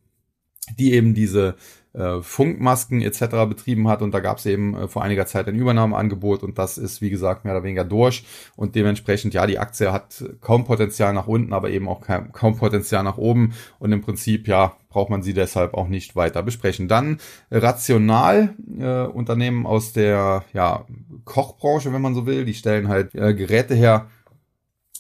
[0.80, 1.56] die eben diese
[1.96, 3.48] äh, Funkmasken etc.
[3.48, 6.78] betrieben hat und da gab es eben äh, vor einiger Zeit ein Übernahmeangebot und das
[6.78, 11.14] ist wie gesagt mehr oder weniger durch und dementsprechend ja die Aktie hat kaum Potenzial
[11.14, 15.10] nach unten, aber eben auch kaum, kaum Potenzial nach oben und im Prinzip ja braucht
[15.10, 16.88] man sie deshalb auch nicht weiter besprechen.
[16.88, 17.18] Dann
[17.52, 20.86] Rational, äh, Unternehmen aus der ja,
[21.26, 24.08] Kochbranche, wenn man so will, die stellen halt äh, Geräte her,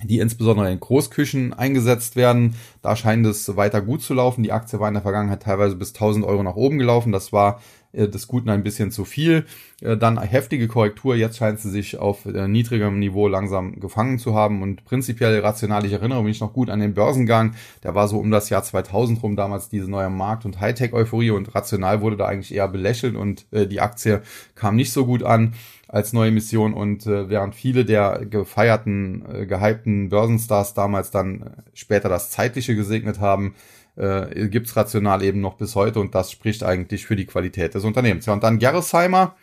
[0.03, 2.55] die insbesondere in Großküchen eingesetzt werden.
[2.81, 4.43] Da scheint es weiter gut zu laufen.
[4.43, 7.11] Die Aktie war in der Vergangenheit teilweise bis 1000 Euro nach oben gelaufen.
[7.11, 7.61] Das war
[8.07, 9.45] des Guten ein bisschen zu viel.
[9.81, 11.15] Äh, dann heftige Korrektur.
[11.15, 14.61] Jetzt scheint sie sich auf äh, niedrigerem Niveau langsam gefangen zu haben.
[14.61, 17.55] Und prinzipiell rational, ich erinnere mich noch gut an den Börsengang.
[17.83, 21.31] Der war so um das Jahr 2000 rum damals diese neue Markt- und Hightech-Euphorie.
[21.31, 24.21] Und rational wurde da eigentlich eher belächelt und äh, die Aktie
[24.55, 25.53] kam nicht so gut an
[25.87, 31.45] als neue Mission und äh, während viele der gefeierten, äh, gehypten Börsenstars damals dann äh,
[31.73, 33.55] später das Zeitliche gesegnet haben,
[33.95, 37.83] äh, gibt's rational eben noch bis heute und das spricht eigentlich für die Qualität des
[37.83, 38.25] Unternehmens.
[38.25, 39.35] Ja, und dann Gerresheimer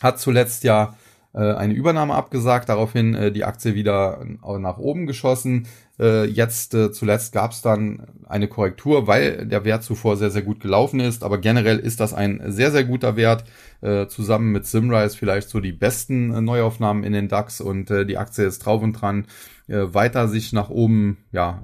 [0.00, 0.96] hat zuletzt ja
[1.36, 4.24] äh, eine Übernahme abgesagt, daraufhin äh, die Aktie wieder
[4.58, 5.68] nach oben geschossen.
[5.98, 10.42] Äh, jetzt äh, zuletzt gab es dann eine Korrektur, weil der Wert zuvor sehr, sehr
[10.42, 11.22] gut gelaufen ist.
[11.22, 13.44] Aber generell ist das ein sehr, sehr guter Wert.
[13.82, 18.06] Äh, zusammen mit Simrise vielleicht so die besten äh, Neuaufnahmen in den DAX und äh,
[18.06, 19.26] die Aktie ist drauf und dran,
[19.68, 21.62] äh, weiter sich nach oben ja,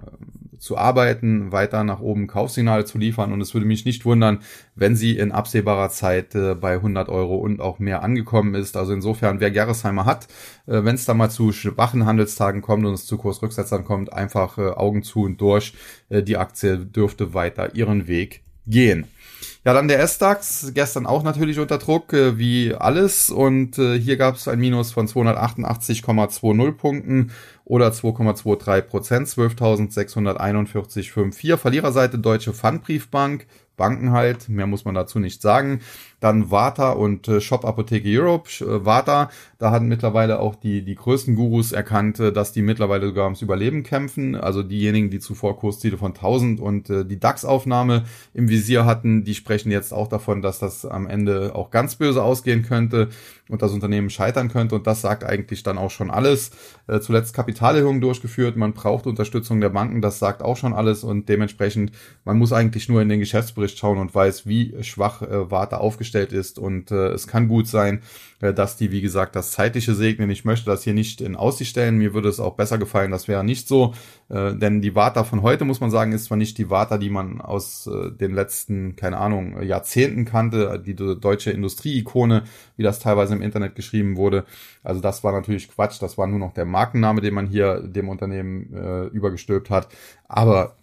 [0.63, 3.33] zu arbeiten, weiter nach oben Kaufsignale zu liefern.
[3.33, 4.39] Und es würde mich nicht wundern,
[4.77, 8.77] wenn sie in absehbarer Zeit äh, bei 100 Euro und auch mehr angekommen ist.
[8.77, 10.29] Also insofern, wer Gerresheimer hat,
[10.69, 14.57] äh, wenn es da mal zu schwachen Handelstagen kommt und es zu Kursrücksetzern kommt, einfach
[14.57, 15.75] äh, Augen zu und durch.
[16.09, 19.09] Äh, die Aktie dürfte weiter ihren Weg gehen.
[19.65, 23.31] Ja, dann der S-DAX, gestern auch natürlich unter Druck, äh, wie alles.
[23.31, 27.31] Und äh, hier gab es ein Minus von 288,20 Punkten
[27.73, 31.57] oder 2,23 Prozent, 12.641,54.
[31.57, 33.47] Verliererseite Deutsche Pfandbriefbank,
[33.79, 35.81] Banken halt, mehr muss man dazu nicht sagen.
[36.23, 38.49] Dann Vata und äh, Shop Apotheke Europe.
[38.61, 43.07] Äh, Vata, da hatten mittlerweile auch die, die größten Gurus erkannt, äh, dass die mittlerweile
[43.09, 44.37] sogar ums Überleben kämpfen.
[44.37, 48.05] Also diejenigen, die zuvor Kursziele von 1000 und äh, die DAX-Aufnahme
[48.35, 52.23] im Visier hatten, die sprechen jetzt auch davon, dass das am Ende auch ganz böse
[52.23, 53.09] ausgehen könnte
[53.49, 54.77] und das Unternehmen scheitern könnte.
[54.77, 56.53] Und das sagt eigentlich dann auch schon alles.
[56.87, 58.57] Äh, zuletzt Kapitalerhöhung durchgeführt.
[58.57, 60.01] Man braucht Unterstützung der Banken.
[60.01, 61.03] Das sagt auch schon alles.
[61.03, 61.91] Und dementsprechend,
[62.25, 66.12] man muss eigentlich nur in den Geschäftsbericht schauen und weiß, wie schwach äh, Vata aufgestellt
[66.13, 66.59] aufgestellt ist.
[66.59, 68.03] Und äh, es kann gut sein,
[68.41, 70.31] äh, dass die, wie gesagt, das zeitliche segnen.
[70.31, 71.99] Ich möchte das hier nicht in Aussicht stellen.
[71.99, 73.95] Mir würde es auch besser gefallen, das wäre nicht so.
[74.29, 77.11] Äh, denn die Vata von heute, muss man sagen, ist zwar nicht die Vata, die
[77.11, 82.45] man aus äh, den letzten, keine Ahnung, Jahrzehnten kannte, die deutsche Industrie-Ikone,
[82.77, 84.45] wie das teilweise im Internet geschrieben wurde.
[84.83, 86.03] Also das war natürlich Quatsch.
[86.03, 89.89] Das war nur noch der Markenname, den man hier dem Unternehmen äh, übergestülpt hat.
[90.29, 90.77] Aber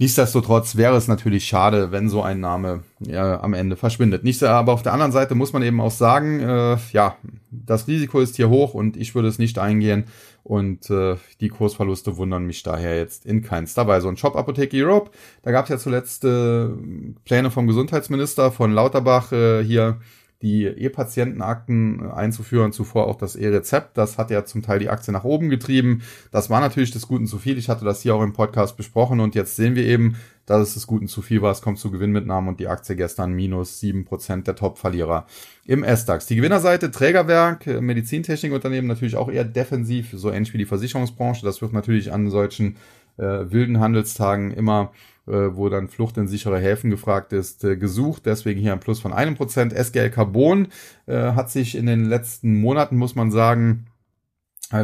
[0.00, 4.24] Nichtsdestotrotz wäre es natürlich schade, wenn so ein Name ja, am Ende verschwindet.
[4.24, 7.18] Nicht, aber auf der anderen Seite muss man eben auch sagen, äh, ja,
[7.50, 10.04] das Risiko ist hier hoch und ich würde es nicht eingehen
[10.42, 14.08] und äh, die Kursverluste wundern mich daher jetzt in keinster Weise.
[14.08, 15.10] Und Shop Apotheke Europe,
[15.42, 16.68] da gab es ja zuletzt äh,
[17.26, 19.98] Pläne vom Gesundheitsminister von Lauterbach äh, hier
[20.42, 23.98] die E-Patientenakten äh, einzuführen, zuvor auch das E-Rezept.
[23.98, 26.02] Das hat ja zum Teil die Aktie nach oben getrieben.
[26.30, 27.58] Das war natürlich des Guten zu viel.
[27.58, 30.74] Ich hatte das hier auch im Podcast besprochen und jetzt sehen wir eben, dass es
[30.74, 31.52] des Guten zu viel war.
[31.52, 35.26] Es kommt zu Gewinnmitnahmen und die Aktie gestern minus sieben Prozent der Top-Verlierer
[35.66, 36.26] im S-DAX.
[36.26, 41.44] Die Gewinnerseite Trägerwerk, äh, Medizintechnikunternehmen natürlich auch eher defensiv, so ähnlich wie die Versicherungsbranche.
[41.44, 42.76] Das wird natürlich an solchen
[43.18, 44.92] äh, wilden Handelstagen immer
[45.32, 48.26] wo dann Flucht in sichere Häfen gefragt ist, äh, gesucht.
[48.26, 49.72] Deswegen hier ein Plus von einem Prozent.
[49.72, 50.68] SGL Carbon
[51.06, 53.89] äh, hat sich in den letzten Monaten, muss man sagen, äh,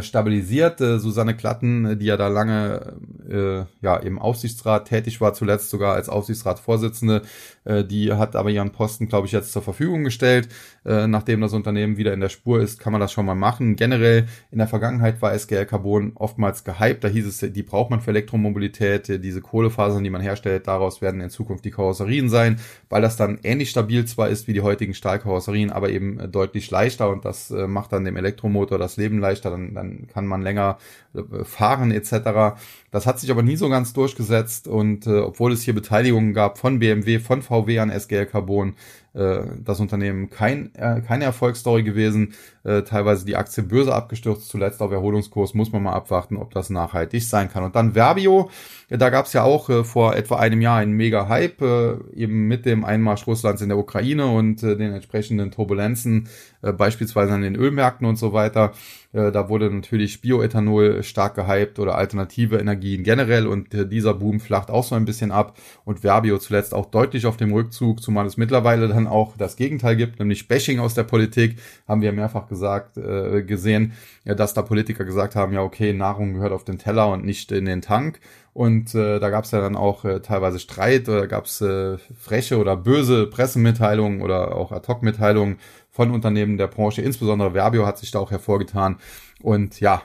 [0.00, 0.80] stabilisiert.
[0.80, 2.94] Äh, Susanne Klatten, äh, die ja da lange
[3.28, 7.22] äh, ja im Aufsichtsrat tätig war, zuletzt sogar als Aufsichtsratsvorsitzende,
[7.64, 10.48] äh, die hat aber ihren Posten, glaube ich, jetzt zur Verfügung gestellt.
[10.84, 13.76] Äh, nachdem das Unternehmen wieder in der Spur ist, kann man das schon mal machen.
[13.76, 17.04] Generell in der Vergangenheit war SGL Carbon oftmals gehypt.
[17.04, 19.22] Da hieß es, die braucht man für Elektromobilität.
[19.22, 23.38] Diese Kohlefasern, die man herstellt, daraus werden in Zukunft die Karosserien sein, weil das dann
[23.44, 27.92] ähnlich stabil zwar ist wie die heutigen Stahlkarosserien, aber eben deutlich leichter und das macht
[27.92, 29.50] dann dem Elektromotor das Leben leichter.
[29.50, 30.78] Dann dann kann man länger
[31.14, 32.58] äh, fahren etc.
[32.90, 36.58] Das hat sich aber nie so ganz durchgesetzt und äh, obwohl es hier Beteiligungen gab
[36.58, 38.74] von BMW, von VW an SGL Carbon,
[39.16, 42.34] äh, das Unternehmen kein, äh, keine Erfolgsstory gewesen,
[42.64, 46.68] äh, teilweise die Aktie böse abgestürzt, zuletzt auf Erholungskurs, muss man mal abwarten, ob das
[46.70, 47.64] nachhaltig sein kann.
[47.64, 48.50] Und dann Verbio,
[48.88, 52.46] da gab es ja auch äh, vor etwa einem Jahr einen mega Hype, äh, eben
[52.46, 56.28] mit dem Einmarsch Russlands in der Ukraine und äh, den entsprechenden Turbulenzen,
[56.62, 58.74] äh, beispielsweise an den Ölmärkten und so weiter.
[59.12, 64.38] Äh, da wurde natürlich Bioethanol stark gehypt oder alternative Energien generell und äh, dieser Boom
[64.38, 68.26] flacht auch so ein bisschen ab und Verbio zuletzt auch deutlich auf dem Rückzug, zumal
[68.26, 71.56] es mittlerweile dann auch das Gegenteil gibt, nämlich Bashing aus der Politik,
[71.88, 73.92] haben wir mehrfach gesagt, gesehen,
[74.24, 77.64] dass da Politiker gesagt haben, ja okay, Nahrung gehört auf den Teller und nicht in
[77.64, 78.20] den Tank
[78.56, 81.98] und äh, da gab es ja dann auch äh, teilweise Streit oder gab es äh,
[81.98, 85.58] freche oder böse Pressemitteilungen oder auch Ad-Hoc-Mitteilungen
[85.96, 87.00] von Unternehmen der Branche.
[87.00, 88.98] Insbesondere Verbio hat sich da auch hervorgetan.
[89.42, 90.02] Und ja,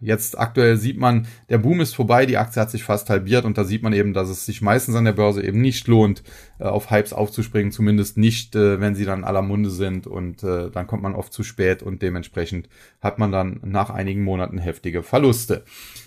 [0.00, 3.58] jetzt aktuell sieht man, der Boom ist vorbei, die Aktie hat sich fast halbiert und
[3.58, 6.22] da sieht man eben, dass es sich meistens an der Börse eben nicht lohnt,
[6.60, 10.70] äh, auf Hypes aufzuspringen, zumindest nicht, äh, wenn sie dann aller Munde sind und äh,
[10.70, 12.68] dann kommt man oft zu spät und dementsprechend
[13.00, 15.64] hat man dann nach einigen Monaten heftige Verluste.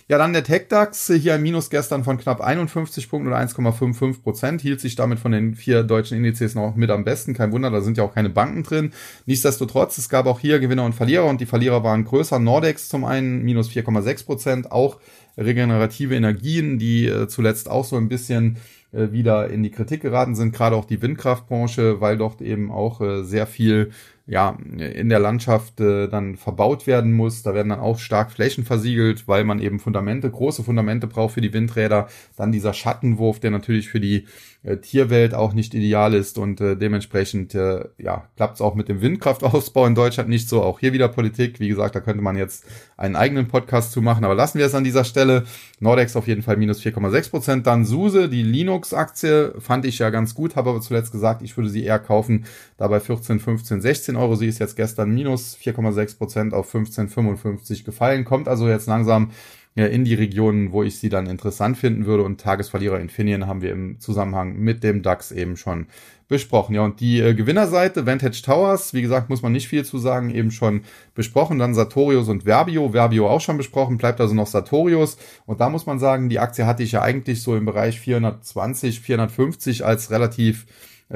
[0.08, 4.60] Ja, dann der TechDAX, hier ein Minus gestern von knapp 51 Punkten oder 1,55 Prozent,
[4.60, 7.34] hielt sich damit von den vier deutschen Indizes noch mit am besten.
[7.34, 8.92] Kein Wunder, da sind ja auch keine Banken drin.
[9.26, 12.38] Nichtsdestotrotz, es gab auch hier Gewinner und Verlierer und die Verlierer waren größer.
[12.38, 14.98] Nordex zum einen minus 4,6 Prozent, auch
[15.38, 18.58] regenerative Energien, die äh, zuletzt auch so ein bisschen
[18.92, 23.00] äh, wieder in die Kritik geraten sind, gerade auch die Windkraftbranche, weil dort eben auch
[23.00, 23.90] äh, sehr viel
[24.26, 27.42] ja in der Landschaft äh, dann verbaut werden muss.
[27.42, 31.40] Da werden dann auch stark Flächen versiegelt, weil man eben Fundamente, große Fundamente braucht für
[31.40, 32.08] die Windräder.
[32.36, 34.26] Dann dieser Schattenwurf, der natürlich für die
[34.64, 38.88] äh, Tierwelt auch nicht ideal ist und äh, dementsprechend äh, ja klappt es auch mit
[38.88, 40.62] dem Windkraftausbau in Deutschland nicht so.
[40.62, 41.58] Auch hier wieder Politik.
[41.58, 42.64] Wie gesagt, da könnte man jetzt
[42.96, 45.44] einen eigenen Podcast zu machen, aber lassen wir es an dieser Stelle.
[45.80, 47.66] Nordex auf jeden Fall minus 4,6 Prozent.
[47.66, 51.68] Dann SUSE, die Linux-Aktie, fand ich ja ganz gut, habe aber zuletzt gesagt, ich würde
[51.68, 52.44] sie eher kaufen.
[52.76, 54.36] Dabei 14, 15, 16 Euro.
[54.36, 58.24] Sie ist jetzt gestern minus 4,6 Prozent auf 15,55 gefallen.
[58.24, 59.30] Kommt also jetzt langsam
[59.74, 62.24] in die Regionen, wo ich sie dann interessant finden würde.
[62.24, 65.86] Und Tagesverlierer Infineon haben wir im Zusammenhang mit dem DAX eben schon
[66.28, 66.74] besprochen.
[66.74, 70.30] Ja, und die äh, Gewinnerseite, Vantage Towers, wie gesagt, muss man nicht viel zu sagen,
[70.30, 70.82] eben schon
[71.14, 71.58] besprochen.
[71.58, 75.16] Dann Sartorius und Verbio, Verbio auch schon besprochen, bleibt also noch Sartorius.
[75.46, 79.00] Und da muss man sagen, die Aktie hatte ich ja eigentlich so im Bereich 420,
[79.00, 80.66] 450 als relativ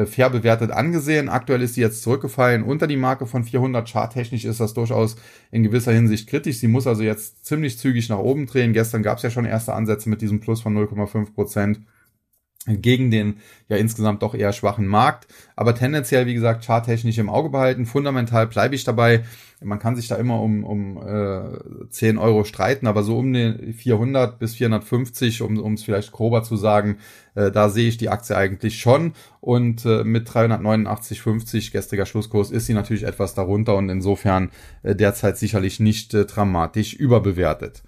[0.04, 1.30] fair bewertet angesehen.
[1.30, 3.88] Aktuell ist sie jetzt zurückgefallen unter die Marke von 400.
[3.88, 5.16] Charttechnisch ist das durchaus
[5.50, 6.58] in gewisser Hinsicht kritisch.
[6.58, 8.74] Sie muss also jetzt ziemlich zügig nach oben drehen.
[8.74, 11.80] Gestern gab es ja schon erste Ansätze mit diesem Plus von 0,5 Prozent
[12.66, 13.36] gegen den
[13.68, 15.28] ja insgesamt doch eher schwachen Markt.
[15.54, 17.86] Aber tendenziell, wie gesagt, charttechnisch im Auge behalten.
[17.86, 19.24] Fundamental bleibe ich dabei.
[19.62, 23.72] Man kann sich da immer um, um äh, 10 Euro streiten, aber so um die
[23.72, 26.98] 400 bis 450, um es vielleicht grober zu sagen,
[27.36, 29.12] äh, da sehe ich die Aktie eigentlich schon.
[29.40, 34.50] Und äh, mit 389,50 gestriger Schlusskurs ist sie natürlich etwas darunter und insofern
[34.82, 37.84] äh, derzeit sicherlich nicht äh, dramatisch überbewertet.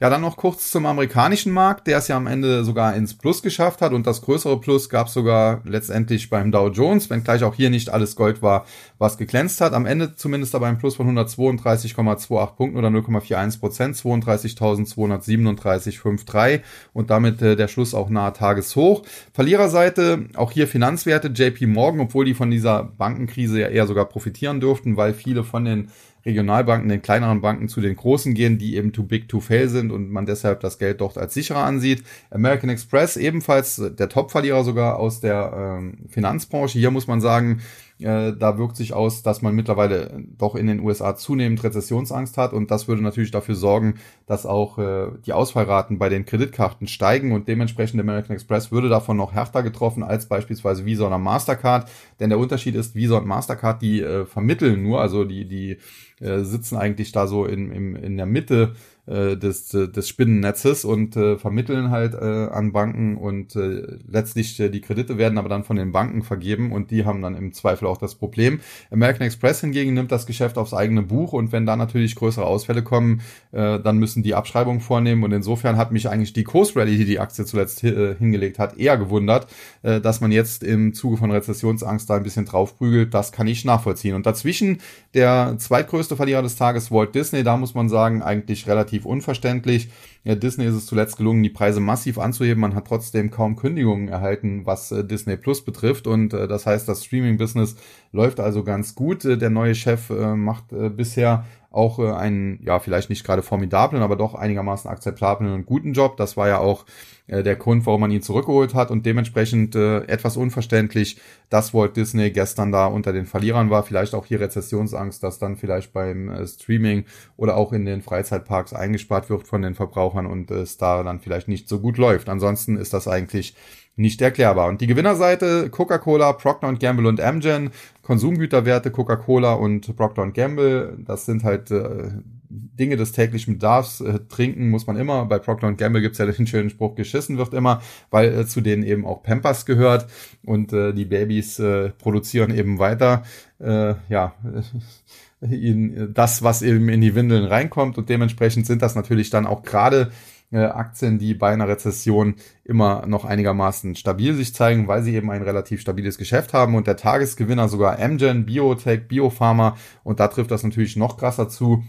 [0.00, 3.42] Ja, dann noch kurz zum amerikanischen Markt, der es ja am Ende sogar ins Plus
[3.42, 7.54] geschafft hat und das größere Plus gab es sogar letztendlich beim Dow Jones, wenngleich auch
[7.54, 8.64] hier nicht alles Gold war,
[8.98, 9.74] was geglänzt hat.
[9.74, 16.60] Am Ende zumindest aber ein Plus von 132,28 Punkten oder 0,41 Prozent, 32.237,53
[16.92, 19.02] und damit äh, der Schluss auch nahe Tageshoch.
[19.32, 24.60] Verliererseite, auch hier Finanzwerte, JP Morgan, obwohl die von dieser Bankenkrise ja eher sogar profitieren
[24.60, 25.88] dürften, weil viele von den
[26.24, 29.90] Regionalbanken, den kleineren Banken zu den großen gehen, die eben too big to fail sind
[29.90, 32.04] und man deshalb das Geld dort als sicherer ansieht.
[32.30, 36.78] American Express ebenfalls der Top-Verlierer sogar aus der ähm, Finanzbranche.
[36.78, 37.60] Hier muss man sagen,
[38.04, 42.52] äh, da wirkt sich aus, dass man mittlerweile doch in den USA zunehmend Rezessionsangst hat
[42.52, 43.94] und das würde natürlich dafür sorgen,
[44.26, 49.16] dass auch äh, die Ausfallraten bei den Kreditkarten steigen und dementsprechend American Express würde davon
[49.16, 53.82] noch härter getroffen als beispielsweise Visa oder Mastercard, denn der Unterschied ist, Visa und Mastercard,
[53.82, 55.78] die äh, vermitteln nur, also die, die
[56.20, 58.74] äh, sitzen eigentlich da so in, in, in der Mitte
[59.06, 64.60] äh, des, äh, des Spinnennetzes und äh, vermitteln halt äh, an Banken und äh, letztlich
[64.60, 67.52] äh, die Kredite werden aber dann von den Banken vergeben und die haben dann im
[67.52, 68.60] Zweifel auch das Problem.
[68.92, 72.84] American Express hingegen nimmt das Geschäft aufs eigene Buch und wenn da natürlich größere Ausfälle
[72.84, 76.96] kommen, äh, dann müssen die Abschreibungen vornehmen und insofern hat mich eigentlich die Coast Rally,
[76.96, 79.48] die die Aktie zuletzt äh, hingelegt hat, eher gewundert,
[79.82, 83.12] äh, dass man jetzt im Zuge von Rezessionsangst da ein bisschen draufprügelt.
[83.12, 84.14] Das kann ich nachvollziehen.
[84.14, 84.78] Und dazwischen
[85.14, 89.88] der zweitgrößte Verlierer des Tages, Walt Disney, da muss man sagen, eigentlich relativ relativ unverständlich.
[90.24, 92.60] Ja, Disney ist es zuletzt gelungen, die Preise massiv anzuheben.
[92.60, 96.06] Man hat trotzdem kaum Kündigungen erhalten, was äh, Disney Plus betrifft.
[96.06, 97.76] Und äh, das heißt, das Streaming-Business
[98.12, 99.24] läuft also ganz gut.
[99.24, 103.42] Äh, der neue Chef äh, macht äh, bisher auch äh, einen, ja, vielleicht nicht gerade
[103.42, 106.16] formidablen, aber doch einigermaßen akzeptablen und guten Job.
[106.16, 106.84] Das war ja auch
[107.26, 111.96] äh, der Grund, warum man ihn zurückgeholt hat und dementsprechend äh, etwas unverständlich, dass Walt
[111.96, 113.82] Disney gestern da unter den Verlierern war.
[113.82, 117.04] Vielleicht auch hier Rezessionsangst, dass dann vielleicht beim äh, Streaming
[117.36, 121.48] oder auch in den Freizeitparks eingespart wird von den Verbrauchern und es da dann vielleicht
[121.48, 122.28] nicht so gut läuft.
[122.28, 123.54] Ansonsten ist das eigentlich
[123.96, 124.68] nicht erklärbar.
[124.68, 127.70] Und die Gewinnerseite Coca-Cola, Procter Gamble und Amgen,
[128.02, 132.10] Konsumgüterwerte Coca-Cola und Procter Gamble, das sind halt äh,
[132.48, 134.00] Dinge des täglichen Bedarfs.
[134.00, 135.26] Äh, trinken muss man immer.
[135.26, 138.82] Bei Procter Gamble gibt's ja den schönen Spruch, geschissen wird immer, weil äh, zu denen
[138.82, 140.06] eben auch Pampers gehört
[140.44, 143.22] und äh, die Babys äh, produzieren eben weiter.
[143.58, 144.34] Äh, ja,
[145.40, 149.62] in das, was eben in die Windeln reinkommt und dementsprechend sind das natürlich dann auch
[149.62, 150.12] gerade
[150.58, 152.34] Aktien, die bei einer Rezession
[152.64, 156.74] immer noch einigermaßen stabil sich zeigen, weil sie eben ein relativ stabiles Geschäft haben.
[156.74, 159.76] Und der Tagesgewinner sogar Amgen, Biotech, Biopharma.
[160.04, 161.82] Und da trifft das natürlich noch krasser zu.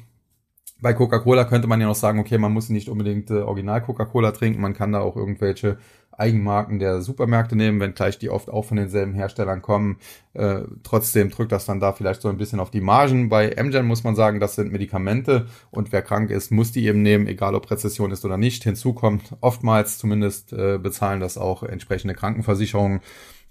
[0.83, 4.31] Bei Coca-Cola könnte man ja noch sagen, okay, man muss nicht unbedingt äh, Original Coca-Cola
[4.31, 5.77] trinken, man kann da auch irgendwelche
[6.17, 9.97] Eigenmarken der Supermärkte nehmen, wenn gleich die oft auch von denselben Herstellern kommen.
[10.33, 13.29] Äh, trotzdem drückt das dann da vielleicht so ein bisschen auf die Margen.
[13.29, 17.01] Bei Amgen muss man sagen, das sind Medikamente und wer krank ist, muss die eben
[17.01, 18.63] nehmen, egal ob Rezession ist oder nicht.
[18.63, 23.01] Hinzu kommt oftmals zumindest äh, bezahlen das auch entsprechende Krankenversicherungen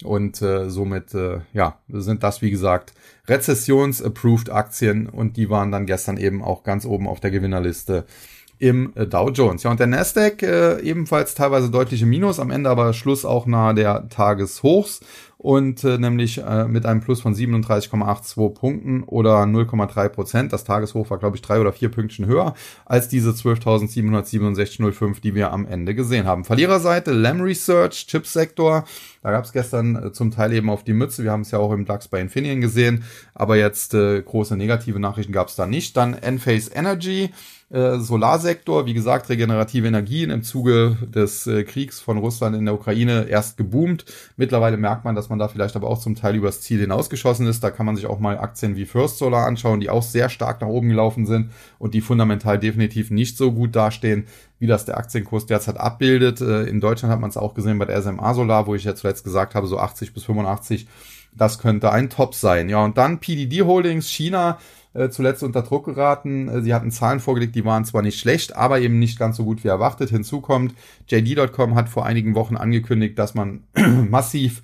[0.05, 2.93] und äh, somit äh, ja sind das wie gesagt
[3.29, 8.05] Rezessions-approved Aktien und die waren dann gestern eben auch ganz oben auf der Gewinnerliste
[8.63, 9.65] im äh, Dow Jones.
[9.65, 13.75] Ja, und der Nasdaq äh, ebenfalls teilweise deutliche Minus, am Ende aber Schluss auch nahe
[13.75, 15.01] der Tageshochs
[15.43, 20.53] und äh, nämlich äh, mit einem Plus von 37,82 Punkten oder 0,3 Prozent.
[20.53, 22.55] Das Tageshoch war, glaube ich, drei oder vier Pünktchen höher
[22.87, 26.45] als diese 12.767,05, die wir am Ende gesehen haben.
[26.45, 28.85] Verliererseite Lam Research, Chipsektor.
[29.23, 31.25] Da gab es gestern äh, zum Teil eben auf die Mütze.
[31.25, 33.03] Wir haben es ja auch im DAX bei Infineon gesehen,
[33.35, 35.97] aber jetzt äh, große negative Nachrichten gab es da nicht.
[35.97, 37.31] Dann Enphase Energy.
[37.73, 42.75] Äh, Solarsektor, wie gesagt, regenerative Energien im Zuge des äh, Kriegs von Russland in der
[42.75, 44.05] Ukraine erst geboomt.
[44.37, 47.63] Mittlerweile merkt man, dass man da vielleicht aber auch zum Teil übers Ziel hinausgeschossen ist.
[47.63, 50.61] Da kann man sich auch mal Aktien wie First Solar anschauen, die auch sehr stark
[50.61, 54.27] nach oben gelaufen sind und die fundamental definitiv nicht so gut dastehen,
[54.59, 56.41] wie das der Aktienkurs derzeit abbildet.
[56.41, 58.95] Äh, in Deutschland hat man es auch gesehen bei der SMA Solar, wo ich ja
[58.95, 60.87] zuletzt gesagt habe, so 80 bis 85.
[61.35, 62.69] Das könnte ein Top sein.
[62.69, 64.59] Ja, und dann PDD Holdings, China,
[64.95, 66.49] äh, zuletzt unter Druck geraten.
[66.49, 69.45] Äh, sie hatten Zahlen vorgelegt, die waren zwar nicht schlecht, aber eben nicht ganz so
[69.45, 70.11] gut wie erwartet.
[70.11, 70.75] Hinzu kommt,
[71.09, 73.65] JD.com hat vor einigen Wochen angekündigt, dass man
[74.11, 74.63] massiv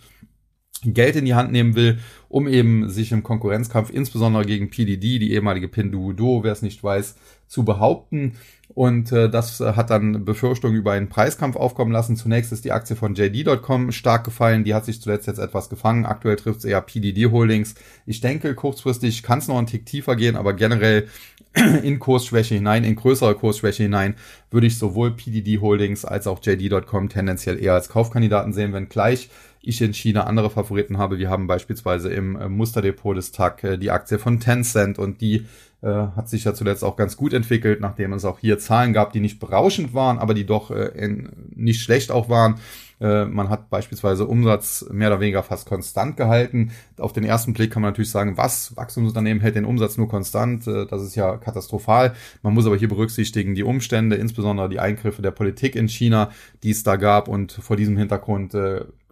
[0.85, 1.99] Geld in die Hand nehmen will,
[2.29, 7.17] um eben sich im Konkurrenzkampf, insbesondere gegen PDD, die ehemalige Pinduoduo, wer es nicht weiß,
[7.49, 8.35] zu behaupten.
[8.75, 12.17] Und äh, das äh, hat dann Befürchtungen über einen Preiskampf aufkommen lassen.
[12.17, 14.63] Zunächst ist die Aktie von JD.com stark gefallen.
[14.63, 16.07] Die hat sich zuletzt jetzt etwas gefangen.
[16.07, 17.75] Aktuell trifft es eher PDD Holdings.
[18.07, 21.09] Ich denke, kurzfristig kann es noch einen Tick tiefer gehen, aber generell
[21.83, 24.15] in Kursschwäche hinein, in größere Kursschwäche hinein,
[24.51, 29.31] würde ich sowohl PDD Holdings als auch JD.com tendenziell eher als Kaufkandidaten sehen, wenn gleich
[29.69, 31.19] ich in China andere Favoriten habe.
[31.19, 35.45] Wir haben beispielsweise im äh, Musterdepot des TAC äh, die Aktie von Tencent und die
[35.83, 39.13] äh, hat sich ja zuletzt auch ganz gut entwickelt, nachdem es auch hier Zahlen gab,
[39.13, 42.57] die nicht berauschend waren, aber die doch äh, in, nicht schlecht auch waren.
[42.99, 46.73] Äh, man hat beispielsweise Umsatz mehr oder weniger fast konstant gehalten.
[46.97, 50.67] Auf den ersten Blick kann man natürlich sagen, was Wachstumsunternehmen hält den Umsatz nur konstant.
[50.67, 52.15] Das ist ja katastrophal.
[52.43, 56.31] Man muss aber hier berücksichtigen die Umstände, insbesondere die Eingriffe der Politik in China,
[56.63, 57.29] die es da gab.
[57.29, 58.55] Und vor diesem Hintergrund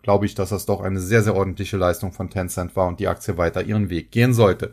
[0.06, 3.08] glaube ich, dass das doch eine sehr, sehr ordentliche Leistung von Tencent war und die
[3.08, 4.70] Aktie weiter ihren Weg gehen sollte.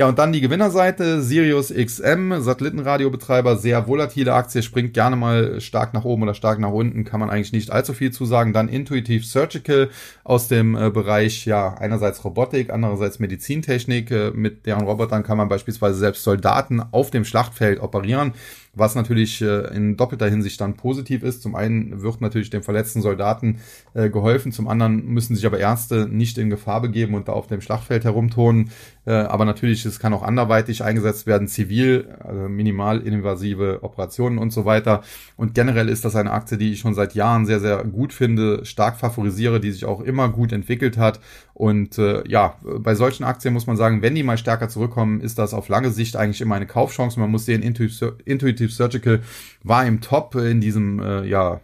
[0.00, 5.92] Ja, und dann die Gewinnerseite, Sirius XM, Satellitenradiobetreiber, sehr volatile Aktie, springt gerne mal stark
[5.92, 8.52] nach oben oder stark nach unten, kann man eigentlich nicht allzu viel zu sagen.
[8.52, 9.90] Dann Intuitive Surgical
[10.22, 14.12] aus dem äh, Bereich, ja, einerseits Robotik, andererseits Medizintechnik.
[14.12, 18.34] Äh, mit deren Robotern kann man beispielsweise selbst Soldaten auf dem Schlachtfeld operieren
[18.78, 21.42] was natürlich äh, in doppelter Hinsicht dann positiv ist.
[21.42, 23.58] Zum einen wird natürlich den verletzten Soldaten
[23.94, 27.46] äh, geholfen, zum anderen müssen sich aber Ärzte nicht in Gefahr begeben und da auf
[27.46, 28.70] dem Schlachtfeld herumturnen.
[29.06, 34.64] Äh, aber natürlich, es kann auch anderweitig eingesetzt werden, zivil, also minimalinvasive Operationen und so
[34.64, 35.02] weiter.
[35.36, 38.64] Und generell ist das eine Aktie, die ich schon seit Jahren sehr, sehr gut finde,
[38.64, 41.20] stark favorisiere, die sich auch immer gut entwickelt hat.
[41.54, 45.38] Und äh, ja, bei solchen Aktien muss man sagen, wenn die mal stärker zurückkommen, ist
[45.38, 47.18] das auf lange Sicht eigentlich immer eine Kaufchance.
[47.18, 49.20] Man muss sehen, Intuitive Surgical
[49.64, 51.60] war im Top in diesem äh, ja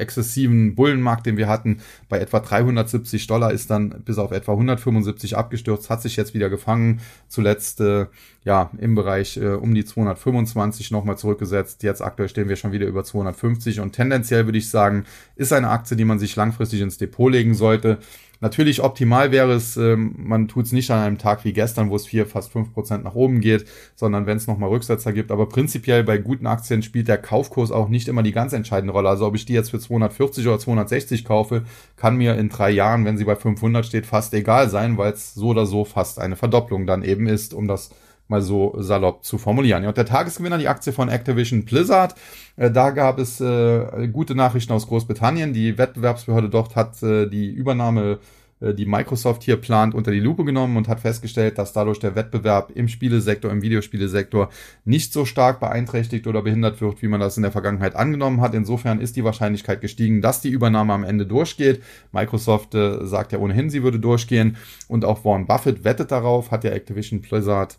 [0.00, 1.78] exzessiven Bullenmarkt, den wir hatten,
[2.08, 6.50] bei etwa 370 Dollar ist dann bis auf etwa 175 abgestürzt, hat sich jetzt wieder
[6.50, 8.06] gefangen, zuletzt äh,
[8.44, 11.82] ja im Bereich äh, um die 225 nochmal zurückgesetzt.
[11.82, 15.04] Jetzt aktuell stehen wir schon wieder über 250 und tendenziell würde ich sagen,
[15.36, 17.98] ist eine Aktie, die man sich langfristig ins Depot legen sollte.
[18.42, 21.96] Natürlich optimal wäre es, ähm, man tut es nicht an einem Tag wie gestern, wo
[21.96, 25.30] es vier, fast fünf Prozent nach oben geht, sondern wenn es nochmal Rücksetzer gibt.
[25.30, 29.10] Aber prinzipiell bei guten Aktien spielt der Kaufkurs auch nicht immer die ganz entscheidende Rolle.
[29.10, 31.64] Also ob ich die jetzt für 240 oder 260 kaufe,
[31.96, 35.34] kann mir in drei Jahren, wenn sie bei 500 steht, fast egal sein, weil es
[35.34, 37.90] so oder so fast eine Verdopplung dann eben ist, um das
[38.30, 39.82] mal so salopp zu formulieren.
[39.82, 42.14] Ja, und der Tagesgewinner, die Aktie von Activision Blizzard,
[42.56, 45.52] äh, da gab es äh, gute Nachrichten aus Großbritannien.
[45.52, 48.18] Die Wettbewerbsbehörde dort hat äh, die Übernahme
[48.60, 52.14] äh, die Microsoft hier plant, unter die Lupe genommen und hat festgestellt, dass dadurch der
[52.14, 54.50] Wettbewerb im Spielesektor, im Videospielesektor
[54.84, 58.54] nicht so stark beeinträchtigt oder behindert wird, wie man das in der Vergangenheit angenommen hat.
[58.54, 61.82] Insofern ist die Wahrscheinlichkeit gestiegen, dass die Übernahme am Ende durchgeht.
[62.12, 64.56] Microsoft äh, sagt ja ohnehin, sie würde durchgehen
[64.88, 67.78] und auch Warren Buffett wettet darauf, hat ja Activision Blizzard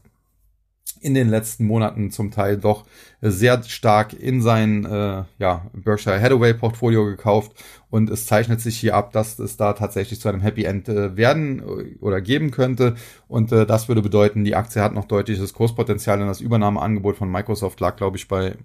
[1.01, 2.85] in den letzten Monaten zum Teil doch
[3.21, 7.51] sehr stark in sein äh, ja, Berkshire Hathaway Portfolio gekauft.
[7.89, 11.17] Und es zeichnet sich hier ab, dass es da tatsächlich zu einem Happy End äh,
[11.17, 12.95] werden äh, oder geben könnte.
[13.27, 17.31] Und äh, das würde bedeuten, die Aktie hat noch deutliches Kurspotenzial und das Übernahmeangebot von
[17.31, 18.55] Microsoft lag glaube ich bei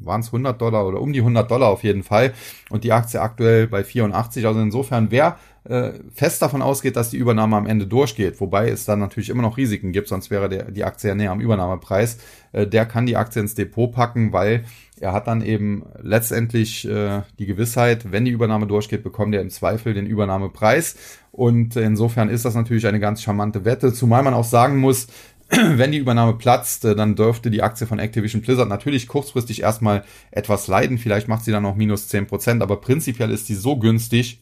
[0.00, 2.32] waren es 100 Dollar oder um die 100 Dollar auf jeden Fall.
[2.70, 4.46] Und die Aktie aktuell bei 84.
[4.46, 8.84] Also insofern, wer äh, fest davon ausgeht, dass die Übernahme am Ende durchgeht, wobei es
[8.84, 12.18] dann natürlich immer noch Risiken gibt, sonst wäre der, die Aktie ja näher am Übernahmepreis,
[12.52, 14.64] äh, der kann die Aktie ins Depot packen, weil
[15.00, 19.50] er hat dann eben letztendlich äh, die Gewissheit, wenn die Übernahme durchgeht, bekommt er im
[19.50, 20.96] Zweifel den Übernahmepreis.
[21.32, 25.08] Und insofern ist das natürlich eine ganz charmante Wette, zumal man auch sagen muss,
[25.48, 30.04] wenn die Übernahme platzt, äh, dann dürfte die Aktie von Activision Blizzard natürlich kurzfristig erstmal
[30.30, 30.98] etwas leiden.
[30.98, 34.41] Vielleicht macht sie dann auch minus zehn Prozent, aber prinzipiell ist sie so günstig,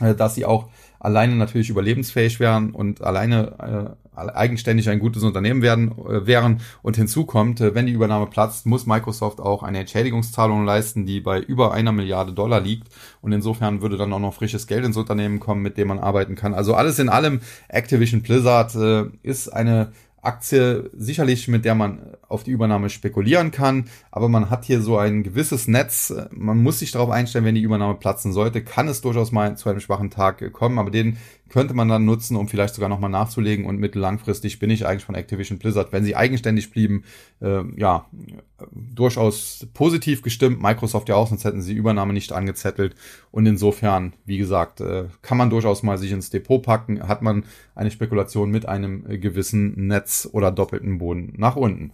[0.00, 5.92] dass sie auch alleine natürlich überlebensfähig wären und alleine äh, eigenständig ein gutes Unternehmen werden
[5.92, 6.60] äh, wären.
[6.82, 11.20] Und hinzu kommt, äh, wenn die Übernahme platzt, muss Microsoft auch eine Entschädigungszahlung leisten, die
[11.20, 12.88] bei über einer Milliarde Dollar liegt.
[13.22, 16.34] Und insofern würde dann auch noch frisches Geld ins Unternehmen kommen, mit dem man arbeiten
[16.34, 16.54] kann.
[16.54, 19.92] Also alles in allem, Activision Blizzard äh, ist eine
[20.22, 24.98] Aktie sicherlich, mit der man auf die Übernahme spekulieren kann, aber man hat hier so
[24.98, 26.12] ein gewisses Netz.
[26.30, 29.68] Man muss sich darauf einstellen, wenn die Übernahme platzen sollte, kann es durchaus mal zu
[29.68, 31.16] einem schwachen Tag kommen, aber den
[31.50, 35.14] könnte man dann nutzen, um vielleicht sogar nochmal nachzulegen und mittellangfristig bin ich eigentlich von
[35.14, 37.04] Activision Blizzard, wenn sie eigenständig blieben,
[37.40, 38.06] äh, ja,
[38.72, 40.62] durchaus positiv gestimmt.
[40.62, 42.94] Microsoft ja auch, sonst hätten sie Übernahme nicht angezettelt.
[43.30, 47.44] Und insofern, wie gesagt, äh, kann man durchaus mal sich ins Depot packen, hat man
[47.74, 51.92] eine Spekulation mit einem gewissen Netz oder doppelten Boden nach unten.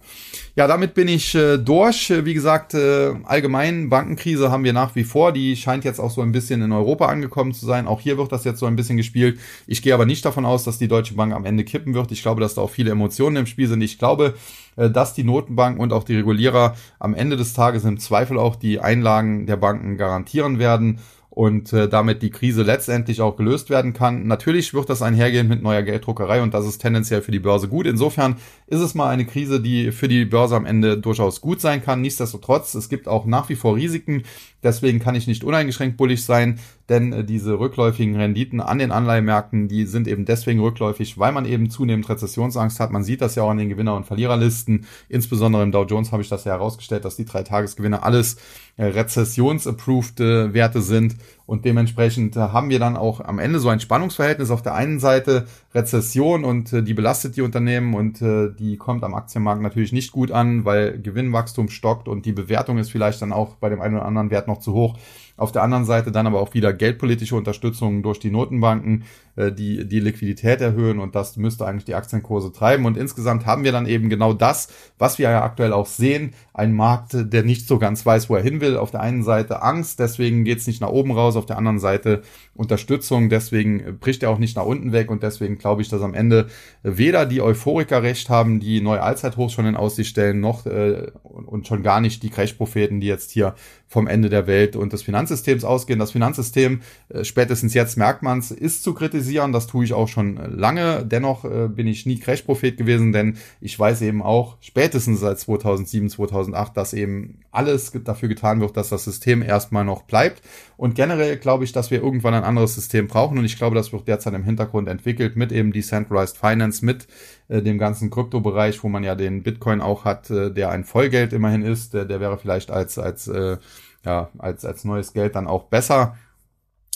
[0.55, 2.11] Ja, damit bin ich äh, durch.
[2.25, 5.31] Wie gesagt, äh, allgemein Bankenkrise haben wir nach wie vor.
[5.31, 7.87] Die scheint jetzt auch so ein bisschen in Europa angekommen zu sein.
[7.87, 9.39] Auch hier wird das jetzt so ein bisschen gespielt.
[9.67, 12.11] Ich gehe aber nicht davon aus, dass die Deutsche Bank am Ende kippen wird.
[12.11, 13.81] Ich glaube, dass da auch viele Emotionen im Spiel sind.
[13.81, 14.35] Ich glaube,
[14.75, 18.55] äh, dass die Notenbank und auch die Regulierer am Ende des Tages im Zweifel auch
[18.55, 20.99] die Einlagen der Banken garantieren werden
[21.37, 24.25] und äh, damit die Krise letztendlich auch gelöst werden kann.
[24.25, 27.85] Natürlich wird das einhergehen mit neuer Gelddruckerei und das ist tendenziell für die Börse gut.
[27.85, 31.83] Insofern ist es mal eine Krise, die für die Börse am Ende durchaus gut sein
[31.83, 32.01] kann.
[32.01, 34.23] Nichtsdestotrotz, es gibt auch nach wie vor Risiken.
[34.63, 36.57] Deswegen kann ich nicht uneingeschränkt bullig sein,
[36.89, 41.45] denn äh, diese rückläufigen Renditen an den Anleihmärkten, die sind eben deswegen rückläufig, weil man
[41.45, 42.91] eben zunehmend Rezessionsangst hat.
[42.91, 44.85] Man sieht das ja auch an den Gewinner- und Verliererlisten.
[45.09, 48.37] Insbesondere im Dow Jones habe ich das ja herausgestellt, dass die drei Tagesgewinner alles
[48.77, 51.15] äh, rezessionsapproved äh, Werte sind
[51.45, 55.47] und dementsprechend haben wir dann auch am Ende so ein Spannungsverhältnis auf der einen Seite
[55.73, 60.65] Rezession und die belastet die Unternehmen und die kommt am Aktienmarkt natürlich nicht gut an,
[60.65, 64.29] weil Gewinnwachstum stockt und die Bewertung ist vielleicht dann auch bei dem einen oder anderen
[64.29, 64.97] Wert noch zu hoch.
[65.37, 69.03] Auf der anderen Seite dann aber auch wieder geldpolitische Unterstützung durch die Notenbanken,
[69.35, 72.85] äh, die die Liquidität erhöhen und das müsste eigentlich die Aktienkurse treiben.
[72.85, 74.67] Und insgesamt haben wir dann eben genau das,
[74.97, 78.41] was wir ja aktuell auch sehen, ein Markt, der nicht so ganz weiß, wo er
[78.41, 78.77] hin will.
[78.77, 81.79] Auf der einen Seite Angst, deswegen geht es nicht nach oben raus, auf der anderen
[81.79, 82.23] Seite
[82.55, 86.15] Unterstützung, deswegen bricht er auch nicht nach unten weg und deswegen glaube ich, dass am
[86.15, 86.47] Ende
[86.81, 91.67] weder die Euphoriker recht haben, die neue Allzeithochs schon in Aussicht stellen, noch äh, und
[91.67, 93.53] schon gar nicht die Crash-Propheten, die jetzt hier
[93.87, 95.99] vom Ende der Welt und des Finanzsystems ausgehen.
[95.99, 99.53] Das Finanzsystem, äh, spätestens jetzt merkt man es, ist zu kritisieren.
[99.53, 101.05] Das tue ich auch schon lange.
[101.05, 106.09] Dennoch äh, bin ich nie Crash-Prophet gewesen, denn ich weiß eben auch spätestens seit 2007,
[106.09, 110.41] 2008, dass eben alles dafür getan wird, dass das System erstmal noch bleibt.
[110.77, 113.37] Und generell glaube ich, dass wir irgendwann ein anderes System brauchen.
[113.37, 117.07] Und ich glaube, das wird derzeit im Hintergrund entwickelt mit eben Decentralized Finance, mit
[117.47, 121.33] äh, dem ganzen Kryptobereich, wo man ja den Bitcoin auch hat, äh, der ein Vollgeld
[121.33, 121.95] immerhin ist.
[121.95, 123.57] Der, der wäre vielleicht als, als, äh,
[124.05, 126.15] ja, als, als neues Geld dann auch besser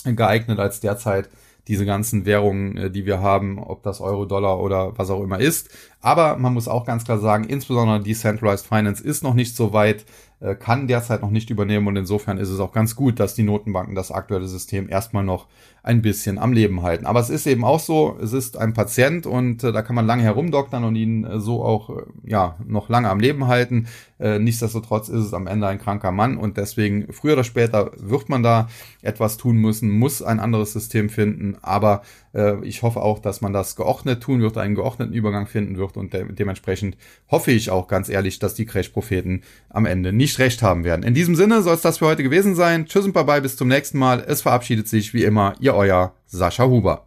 [0.04, 1.28] geeignet als derzeit
[1.68, 5.38] diese ganzen Währungen, äh, die wir haben, ob das Euro, Dollar oder was auch immer
[5.38, 5.70] ist.
[6.00, 10.04] Aber man muss auch ganz klar sagen, insbesondere Decentralized Finance ist noch nicht so weit,
[10.42, 13.44] äh, kann derzeit noch nicht übernehmen und insofern ist es auch ganz gut, dass die
[13.44, 15.46] Notenbanken das aktuelle System erstmal noch
[15.84, 17.06] ein bisschen am Leben halten.
[17.06, 20.06] Aber es ist eben auch so, es ist ein Patient und äh, da kann man
[20.06, 23.88] lange herumdoktern und ihn äh, so auch äh, ja noch lange am Leben halten.
[24.20, 28.28] Äh, nichtsdestotrotz ist es am Ende ein kranker Mann und deswegen früher oder später wird
[28.28, 28.68] man da
[29.02, 31.56] etwas tun müssen, muss ein anderes System finden.
[31.62, 32.02] Aber
[32.32, 35.96] äh, ich hoffe auch, dass man das geordnet tun wird, einen geordneten Übergang finden wird
[35.96, 36.96] und de dementsprechend
[37.28, 41.02] hoffe ich auch ganz ehrlich, dass die Crash-Propheten am Ende nicht recht haben werden.
[41.02, 42.86] In diesem Sinne soll es das für heute gewesen sein.
[42.86, 44.24] Tschüss und bye bye, bis zum nächsten Mal.
[44.24, 47.06] Es verabschiedet sich wie immer Ihr euer Sascha Huber.